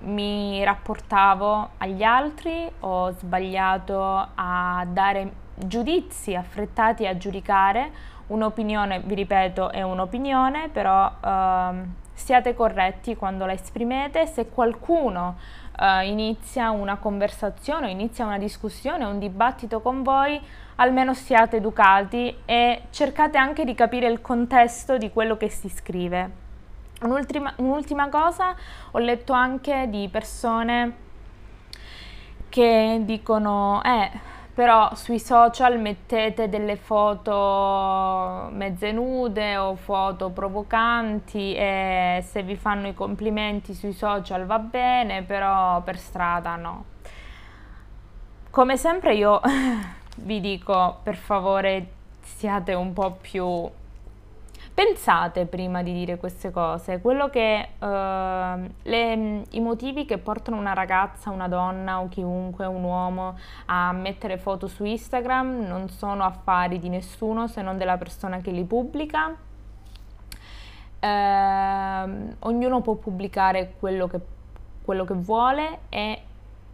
mi 0.00 0.62
rapportavo 0.64 1.70
agli 1.78 2.02
altri, 2.02 2.70
ho 2.80 3.10
sbagliato 3.12 4.28
a 4.34 4.84
dare 4.88 5.32
giudizi 5.54 6.34
affrettati 6.34 7.06
a 7.06 7.16
giudicare. 7.16 7.90
Un'opinione, 8.28 9.00
vi 9.00 9.14
ripeto, 9.14 9.70
è 9.70 9.82
un'opinione, 9.82 10.68
però 10.68 11.10
ehm, 11.22 11.94
siate 12.14 12.54
corretti 12.54 13.16
quando 13.16 13.44
la 13.44 13.52
esprimete. 13.52 14.26
Se 14.26 14.48
qualcuno 14.48 15.36
eh, 15.78 16.06
inizia 16.06 16.70
una 16.70 16.96
conversazione, 16.96 17.90
inizia 17.90 18.24
una 18.24 18.38
discussione, 18.38 19.04
un 19.04 19.18
dibattito 19.18 19.80
con 19.80 20.02
voi, 20.02 20.40
almeno 20.76 21.12
siate 21.12 21.56
educati 21.56 22.34
e 22.44 22.82
cercate 22.90 23.36
anche 23.36 23.64
di 23.64 23.74
capire 23.74 24.08
il 24.08 24.20
contesto 24.20 24.96
di 24.96 25.10
quello 25.10 25.36
che 25.36 25.48
si 25.48 25.68
scrive. 25.68 26.48
Un'ultima, 27.02 27.54
un'ultima 27.56 28.08
cosa, 28.10 28.54
ho 28.90 28.98
letto 28.98 29.32
anche 29.32 29.88
di 29.88 30.08
persone 30.10 31.08
che 32.50 33.00
dicono, 33.04 33.80
eh, 33.82 34.10
però 34.52 34.94
sui 34.94 35.18
social 35.18 35.80
mettete 35.80 36.50
delle 36.50 36.76
foto 36.76 38.50
mezze 38.52 38.92
nude 38.92 39.56
o 39.56 39.76
foto 39.76 40.28
provocanti 40.28 41.54
e 41.54 42.22
se 42.26 42.42
vi 42.42 42.56
fanno 42.56 42.88
i 42.88 42.94
complimenti 42.94 43.72
sui 43.72 43.94
social 43.94 44.44
va 44.44 44.58
bene, 44.58 45.22
però 45.22 45.80
per 45.80 45.96
strada 45.96 46.56
no. 46.56 46.84
Come 48.50 48.76
sempre 48.76 49.14
io 49.14 49.40
vi 50.16 50.40
dico, 50.40 50.98
per 51.02 51.16
favore, 51.16 51.92
siate 52.20 52.74
un 52.74 52.92
po' 52.92 53.12
più 53.12 53.70
Pensate 54.72 55.46
prima 55.46 55.82
di 55.82 55.92
dire 55.92 56.16
queste 56.16 56.50
cose, 56.50 57.00
quello 57.00 57.28
che, 57.28 57.68
uh, 57.78 58.70
le, 58.82 59.42
i 59.50 59.60
motivi 59.60 60.06
che 60.06 60.16
portano 60.16 60.56
una 60.56 60.72
ragazza, 60.72 61.30
una 61.30 61.48
donna 61.48 62.00
o 62.00 62.08
chiunque, 62.08 62.64
un 62.64 62.82
uomo 62.82 63.36
a 63.66 63.92
mettere 63.92 64.38
foto 64.38 64.68
su 64.68 64.84
Instagram 64.84 65.66
non 65.66 65.90
sono 65.90 66.24
affari 66.24 66.78
di 66.78 66.88
nessuno 66.88 67.46
se 67.46 67.60
non 67.60 67.76
della 67.76 67.98
persona 67.98 68.38
che 68.38 68.52
li 68.52 68.64
pubblica. 68.64 69.36
Uh, 71.00 72.36
ognuno 72.40 72.80
può 72.80 72.94
pubblicare 72.94 73.74
quello 73.78 74.06
che, 74.06 74.20
quello 74.82 75.04
che 75.04 75.14
vuole 75.14 75.80
e 75.88 76.19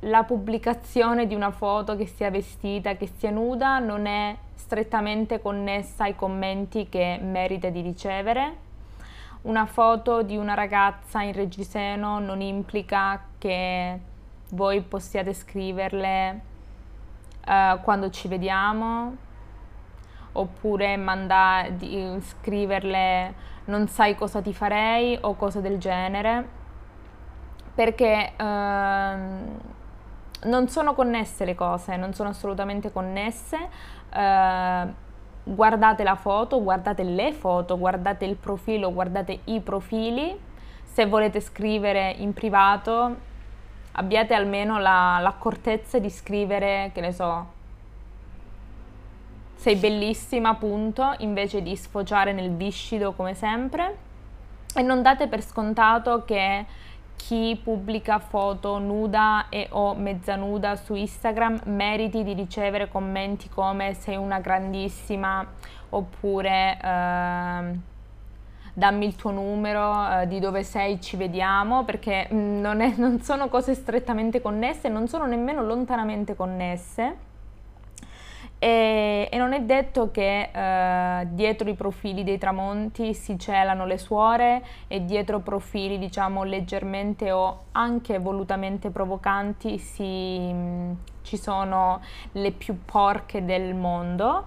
la 0.01 0.25
pubblicazione 0.25 1.27
di 1.27 1.35
una 1.35 1.51
foto 1.51 1.97
che 1.97 2.07
sia 2.07 2.31
vestita, 2.31 2.97
che 2.97 3.11
sia 3.17 3.31
nuda, 3.31 3.79
non 3.79 4.07
è 4.07 4.37
strettamente 4.55 5.41
connessa 5.41 6.05
ai 6.05 6.15
commenti 6.15 6.89
che 6.89 7.19
merita 7.23 7.69
di 7.69 7.81
ricevere. 7.81 8.65
Una 9.43 9.67
foto 9.67 10.23
di 10.23 10.37
una 10.37 10.55
ragazza 10.55 11.23
in 11.23 11.33
reggiseno 11.33 12.19
non 12.19 12.41
implica 12.41 13.23
che 13.39 13.99
voi 14.51 14.81
possiate 14.83 15.33
scriverle 15.33 16.41
uh, 17.47 17.81
quando 17.81 18.11
ci 18.11 18.29
vediamo 18.29 19.17
oppure 20.33 20.97
manda- 20.97 21.67
di, 21.71 22.21
scriverle 22.21 23.35
non 23.67 23.89
sai 23.89 24.15
cosa 24.15 24.43
ti 24.43 24.53
farei 24.53 25.19
o 25.21 25.35
cose 25.35 25.61
del 25.61 25.79
genere 25.79 26.49
perché 27.75 28.33
uh, 28.39 29.75
non 30.45 30.69
sono 30.69 30.95
connesse 30.95 31.45
le 31.45 31.55
cose, 31.55 31.97
non 31.97 32.13
sono 32.15 32.29
assolutamente 32.31 32.93
connesse. 32.93 33.57
Uh, 34.15 34.93
guardate 35.43 36.03
la 36.03 36.15
foto, 36.17 36.63
guardate 36.63 37.03
le 37.03 37.33
foto, 37.33 37.79
guardate 37.79 38.25
il 38.25 38.37
profilo, 38.37 38.93
guardate 38.93 39.41
i 39.45 39.61
profili. 39.61 40.39
Se 40.85 41.07
volete 41.07 41.41
scrivere 41.41 42.11
in 42.19 42.33
privato, 42.33 43.17
abbiate 43.93 44.35
almeno 44.35 44.79
la, 44.79 45.19
l'accortezza 45.21 45.99
di 45.99 46.11
scrivere, 46.11 46.91
che 46.93 47.01
ne 47.01 47.13
so, 47.13 47.55
sei 49.57 49.77
bellissima, 49.77 50.51
appunto, 50.51 51.15
invece 51.19 51.63
di 51.63 51.75
sfociare 51.77 52.33
nel 52.33 52.51
viscido 52.51 53.13
come 53.13 53.35
sempre. 53.35 54.05
E 54.75 54.83
non 54.83 55.03
date 55.03 55.27
per 55.29 55.43
scontato 55.43 56.25
che 56.25 56.67
chi 57.17 57.59
pubblica 57.63 58.19
foto 58.19 58.79
nuda 58.79 59.49
e 59.49 59.67
o 59.71 59.95
mezza 59.95 60.37
nuda 60.37 60.77
su 60.77 60.95
Instagram 60.95 61.63
meriti 61.65 62.23
di 62.23 62.35
ricevere 62.35 62.89
commenti 62.89 63.49
come 63.49 63.95
sei 63.95 64.17
una 64.17 64.39
grandissima 64.39 65.45
oppure 65.91 66.79
eh, 66.81 67.95
dammi 68.77 69.07
il 69.07 69.17
tuo 69.17 69.31
numero, 69.31 70.21
eh, 70.21 70.27
di 70.29 70.39
dove 70.39 70.63
sei, 70.63 71.01
ci 71.01 71.17
vediamo, 71.17 71.85
perché 71.85 72.29
mh, 72.31 72.37
mm, 72.37 72.61
non, 72.61 72.81
è, 72.81 72.93
non 72.97 73.21
sono 73.23 73.49
cose 73.49 73.75
strettamente 73.75 74.43
connesse, 74.43 74.89
non 74.91 75.09
sono 75.09 75.25
nemmeno 75.25 75.63
lontanamente 75.63 76.37
connesse. 76.37 77.26
E, 78.67 79.29
e, 79.31 79.39
non 79.39 79.53
è 79.53 79.61
detto 79.61 80.11
che 80.11 80.51
eh, 80.53 81.27
dietro 81.31 81.71
i 81.71 81.75
profili 81.75 82.25
dei 82.25 82.37
tramonti 82.37 83.15
si 83.15 83.39
celano 83.39 83.87
le 83.87 83.97
suore 83.97 84.61
e 84.89 85.05
dietro 85.05 85.39
profili 85.39 85.99
diciamo 85.99 86.43
leggermente 86.43 87.31
o 87.31 87.67
anche 87.71 88.19
volutamente 88.19 88.91
provocanti 88.91 89.79
si, 89.79 90.53
mh, 90.53 90.97
ci 91.23 91.37
sono 91.37 92.01
le 92.33 92.51
più 92.51 92.85
porche 92.85 93.45
del 93.45 93.73
mondo. 93.77 94.45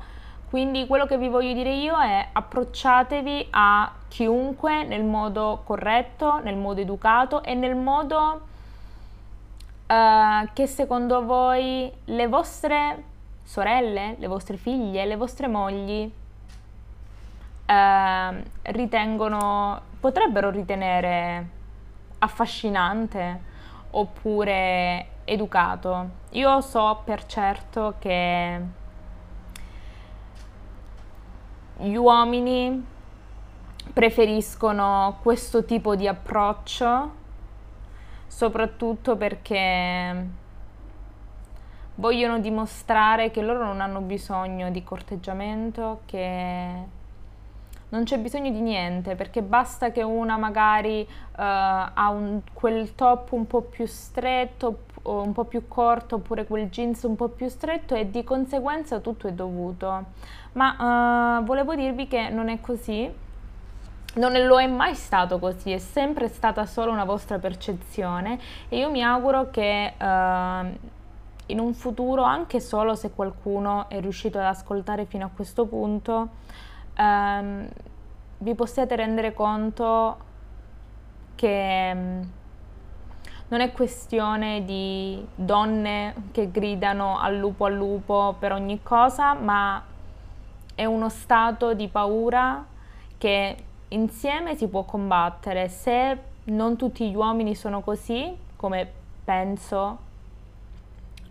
Quindi 0.50 0.86
quello 0.86 1.06
che 1.06 1.18
vi 1.18 1.30
voglio 1.30 1.54
dire 1.54 1.76
io 1.76 1.98
è 1.98 2.28
approcciatevi 2.34 3.48
a 3.52 3.90
chiunque 4.10 4.84
nel 4.84 5.06
modo 5.06 5.62
corretto, 5.64 6.42
nel 6.44 6.58
modo 6.58 6.82
educato 6.82 7.42
e 7.42 7.54
nel 7.54 7.78
modo 7.78 8.42
uh, 9.88 10.50
che 10.52 10.68
secondo 10.68 11.24
voi 11.24 11.90
le 12.04 12.28
vostre 12.28 13.04
sorelle, 13.50 14.16
le 14.20 14.28
vostre 14.28 14.58
figlie, 14.58 15.06
le 15.06 15.16
vostre 15.16 15.48
mogli 15.48 16.04
uh, 17.66 18.44
ritengono, 18.62 19.82
potrebbero 20.00 20.52
ritenere 20.52 21.50
affascinante 22.20 23.42
oppure 23.90 25.08
educato. 25.24 26.10
Io 26.34 26.62
so 26.62 27.02
per 27.04 27.26
certo 27.26 27.96
che 27.98 28.62
gli 31.78 31.96
uomini 31.96 32.86
preferiscono 33.92 35.18
questo 35.24 35.66
tipo 35.66 35.96
di 35.96 36.08
approccio 36.08 37.16
soprattutto 38.28 39.16
perché 39.16 40.39
vogliono 42.00 42.40
dimostrare 42.40 43.30
che 43.30 43.42
loro 43.42 43.66
non 43.66 43.82
hanno 43.82 44.00
bisogno 44.00 44.72
di 44.72 44.84
corteggiamento, 44.84 46.02
che 46.06 46.98
non 47.90 48.04
c'è 48.04 48.20
bisogno 48.20 48.52
di 48.52 48.62
niente 48.62 49.16
perché 49.16 49.42
basta 49.42 49.92
che 49.92 50.02
una 50.04 50.38
magari 50.38 51.02
uh, 51.02 51.34
ha 51.36 52.10
un, 52.10 52.42
quel 52.54 52.96
top 52.96 53.32
un 53.32 53.48
po' 53.48 53.62
più 53.62 53.86
stretto 53.86 54.84
o 55.02 55.22
un 55.22 55.34
po' 55.34 55.46
più 55.46 55.68
corto 55.68 56.16
oppure 56.16 56.46
quel 56.46 56.70
jeans 56.70 57.04
un 57.04 57.16
po' 57.16 57.30
più 57.30 57.50
stretto 57.50 57.96
e 57.96 58.10
di 58.10 58.24
conseguenza 58.24 59.00
tutto 59.00 59.28
è 59.28 59.34
dovuto. 59.34 60.06
Ma 60.54 61.40
uh, 61.40 61.44
volevo 61.44 61.76
dirvi 61.76 62.08
che 62.08 62.30
non 62.30 62.50
è 62.50 62.62
così. 62.62 63.28
Non 64.12 64.34
lo 64.34 64.60
è 64.60 64.66
mai 64.66 64.96
stato 64.96 65.38
così, 65.38 65.72
è 65.72 65.78
sempre 65.78 66.30
stata 66.30 66.66
solo 66.66 66.92
una 66.92 67.04
vostra 67.04 67.38
percezione 67.38 68.40
e 68.68 68.80
io 68.80 68.90
mi 68.90 69.04
auguro 69.04 69.52
che 69.52 69.94
uh, 69.96 70.98
in 71.50 71.60
un 71.60 71.74
futuro, 71.74 72.24
anche 72.24 72.60
solo 72.60 72.96
se 72.96 73.12
qualcuno 73.12 73.90
è 73.90 74.00
riuscito 74.00 74.38
ad 74.38 74.46
ascoltare 74.46 75.06
fino 75.06 75.26
a 75.26 75.30
questo 75.34 75.66
punto, 75.66 76.30
um, 76.98 77.68
vi 78.40 78.56
possiate 78.56 78.96
rendere 78.96 79.34
conto 79.34 80.18
che 81.36 81.92
um, 81.94 82.32
non 83.50 83.62
è 83.62 83.72
questione 83.72 84.64
di 84.64 85.26
donne 85.34 86.14
che 86.32 86.52
gridano 86.52 87.18
al 87.20 87.38
lupo 87.38 87.66
al 87.66 87.74
lupo 87.74 88.36
per 88.38 88.52
ogni 88.52 88.82
cosa, 88.84 89.34
ma 89.34 89.82
è 90.76 90.86
uno 90.86 91.10
stato 91.10 91.74
di 91.74 91.88
paura 91.88 92.66
che 93.18 93.58
insieme 93.90 94.56
si 94.56 94.68
può 94.68 94.84
combattere. 94.84 95.68
Se 95.68 96.18
non 96.46 96.76
tutti 96.76 97.10
gli 97.10 97.16
uomini 97.16 97.56
sono 97.56 97.82
così, 97.82 98.38
come 98.56 98.92
penso 99.24 100.08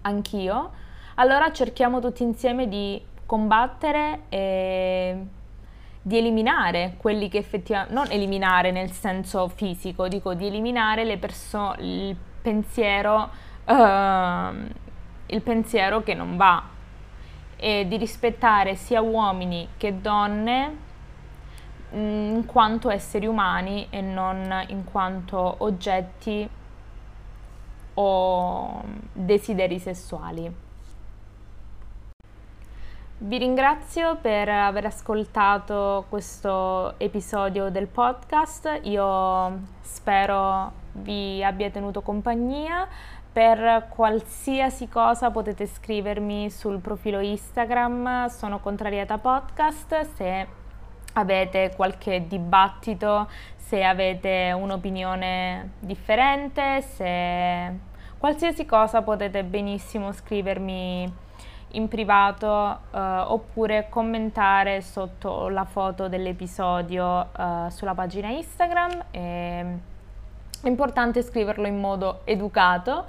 anch'io, 0.02 0.70
allora 1.14 1.50
cerchiamo 1.52 2.00
tutti 2.00 2.22
insieme 2.22 2.68
di 2.68 3.00
combattere 3.26 4.22
e 4.28 5.16
di 6.00 6.16
eliminare 6.16 6.94
quelli 6.96 7.28
che 7.28 7.38
effettivamente, 7.38 7.92
non 7.92 8.06
eliminare 8.10 8.70
nel 8.70 8.90
senso 8.92 9.48
fisico, 9.48 10.08
dico 10.08 10.34
di 10.34 10.46
eliminare 10.46 11.04
le 11.04 11.18
persone, 11.18 11.82
il 11.82 12.16
pensiero, 12.40 13.28
uh, 13.64 13.72
il 15.26 15.42
pensiero 15.42 16.02
che 16.02 16.14
non 16.14 16.36
va 16.36 16.62
e 17.56 17.86
di 17.88 17.96
rispettare 17.96 18.76
sia 18.76 19.00
uomini 19.00 19.68
che 19.76 20.00
donne 20.00 20.76
mm, 21.94 22.36
in 22.36 22.46
quanto 22.46 22.88
esseri 22.88 23.26
umani 23.26 23.88
e 23.90 24.00
non 24.00 24.64
in 24.68 24.84
quanto 24.84 25.56
oggetti 25.58 26.48
o 28.00 28.82
desideri 29.12 29.78
sessuali. 29.78 30.66
Vi 33.20 33.36
ringrazio 33.36 34.16
per 34.16 34.48
aver 34.48 34.86
ascoltato 34.86 36.04
questo 36.08 36.94
episodio 36.98 37.68
del 37.68 37.88
podcast, 37.88 38.78
io 38.82 39.60
spero 39.80 40.70
vi 40.92 41.42
abbia 41.42 41.70
tenuto 41.70 42.00
compagnia. 42.02 42.86
Per 43.30 43.86
qualsiasi 43.88 44.88
cosa 44.88 45.30
potete 45.30 45.66
scrivermi 45.66 46.48
sul 46.50 46.78
profilo 46.78 47.18
Instagram, 47.20 48.28
sono 48.28 48.60
contrariata 48.60 49.18
podcast, 49.18 50.14
se 50.14 50.46
avete 51.14 51.72
qualche 51.76 52.26
dibattito, 52.26 53.28
se 53.56 53.82
avete 53.84 54.52
un'opinione 54.56 55.72
differente, 55.80 56.82
se 56.82 57.86
qualsiasi 58.18 58.66
cosa 58.66 59.02
potete 59.02 59.44
benissimo 59.44 60.12
scrivermi 60.12 61.26
in 61.72 61.88
privato 61.88 62.80
eh, 62.90 62.98
oppure 62.98 63.88
commentare 63.88 64.80
sotto 64.80 65.48
la 65.48 65.64
foto 65.64 66.08
dell'episodio 66.08 67.28
eh, 67.36 67.70
sulla 67.70 67.94
pagina 67.94 68.28
Instagram. 68.28 69.04
E, 69.10 69.78
è 70.60 70.66
importante 70.66 71.22
scriverlo 71.22 71.66
in 71.66 71.78
modo 71.78 72.22
educato 72.24 73.06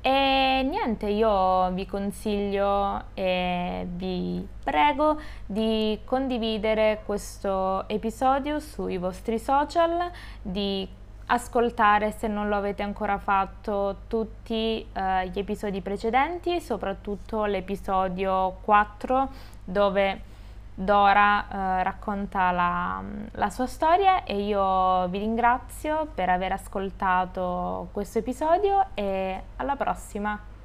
e 0.00 0.62
niente, 0.68 1.06
io 1.06 1.70
vi 1.72 1.84
consiglio 1.84 3.02
e 3.14 3.86
vi 3.88 4.46
prego 4.62 5.20
di 5.44 5.98
condividere 6.04 7.02
questo 7.04 7.86
episodio 7.88 8.60
sui 8.60 8.96
vostri 8.96 9.40
social, 9.40 10.10
di 10.40 10.88
ascoltare 11.28 12.12
se 12.12 12.26
non 12.26 12.48
lo 12.48 12.56
avete 12.56 12.82
ancora 12.82 13.18
fatto 13.18 14.02
tutti 14.06 14.86
eh, 14.92 15.28
gli 15.28 15.38
episodi 15.38 15.80
precedenti, 15.80 16.60
soprattutto 16.60 17.44
l'episodio 17.44 18.58
4 18.62 19.28
dove 19.64 20.22
Dora 20.74 21.48
eh, 21.48 21.82
racconta 21.82 22.52
la, 22.52 23.02
la, 23.32 23.50
sua 23.50 23.66
storia 23.66 24.22
e 24.22 24.44
io 24.44 25.08
vi 25.08 25.18
ringrazio 25.18 26.06
per 26.14 26.28
aver 26.28 26.52
ascoltato 26.52 27.88
questo 27.90 28.18
episodio 28.18 28.86
e 28.94 29.42
alla 29.56 29.74
prossima! 29.74 30.57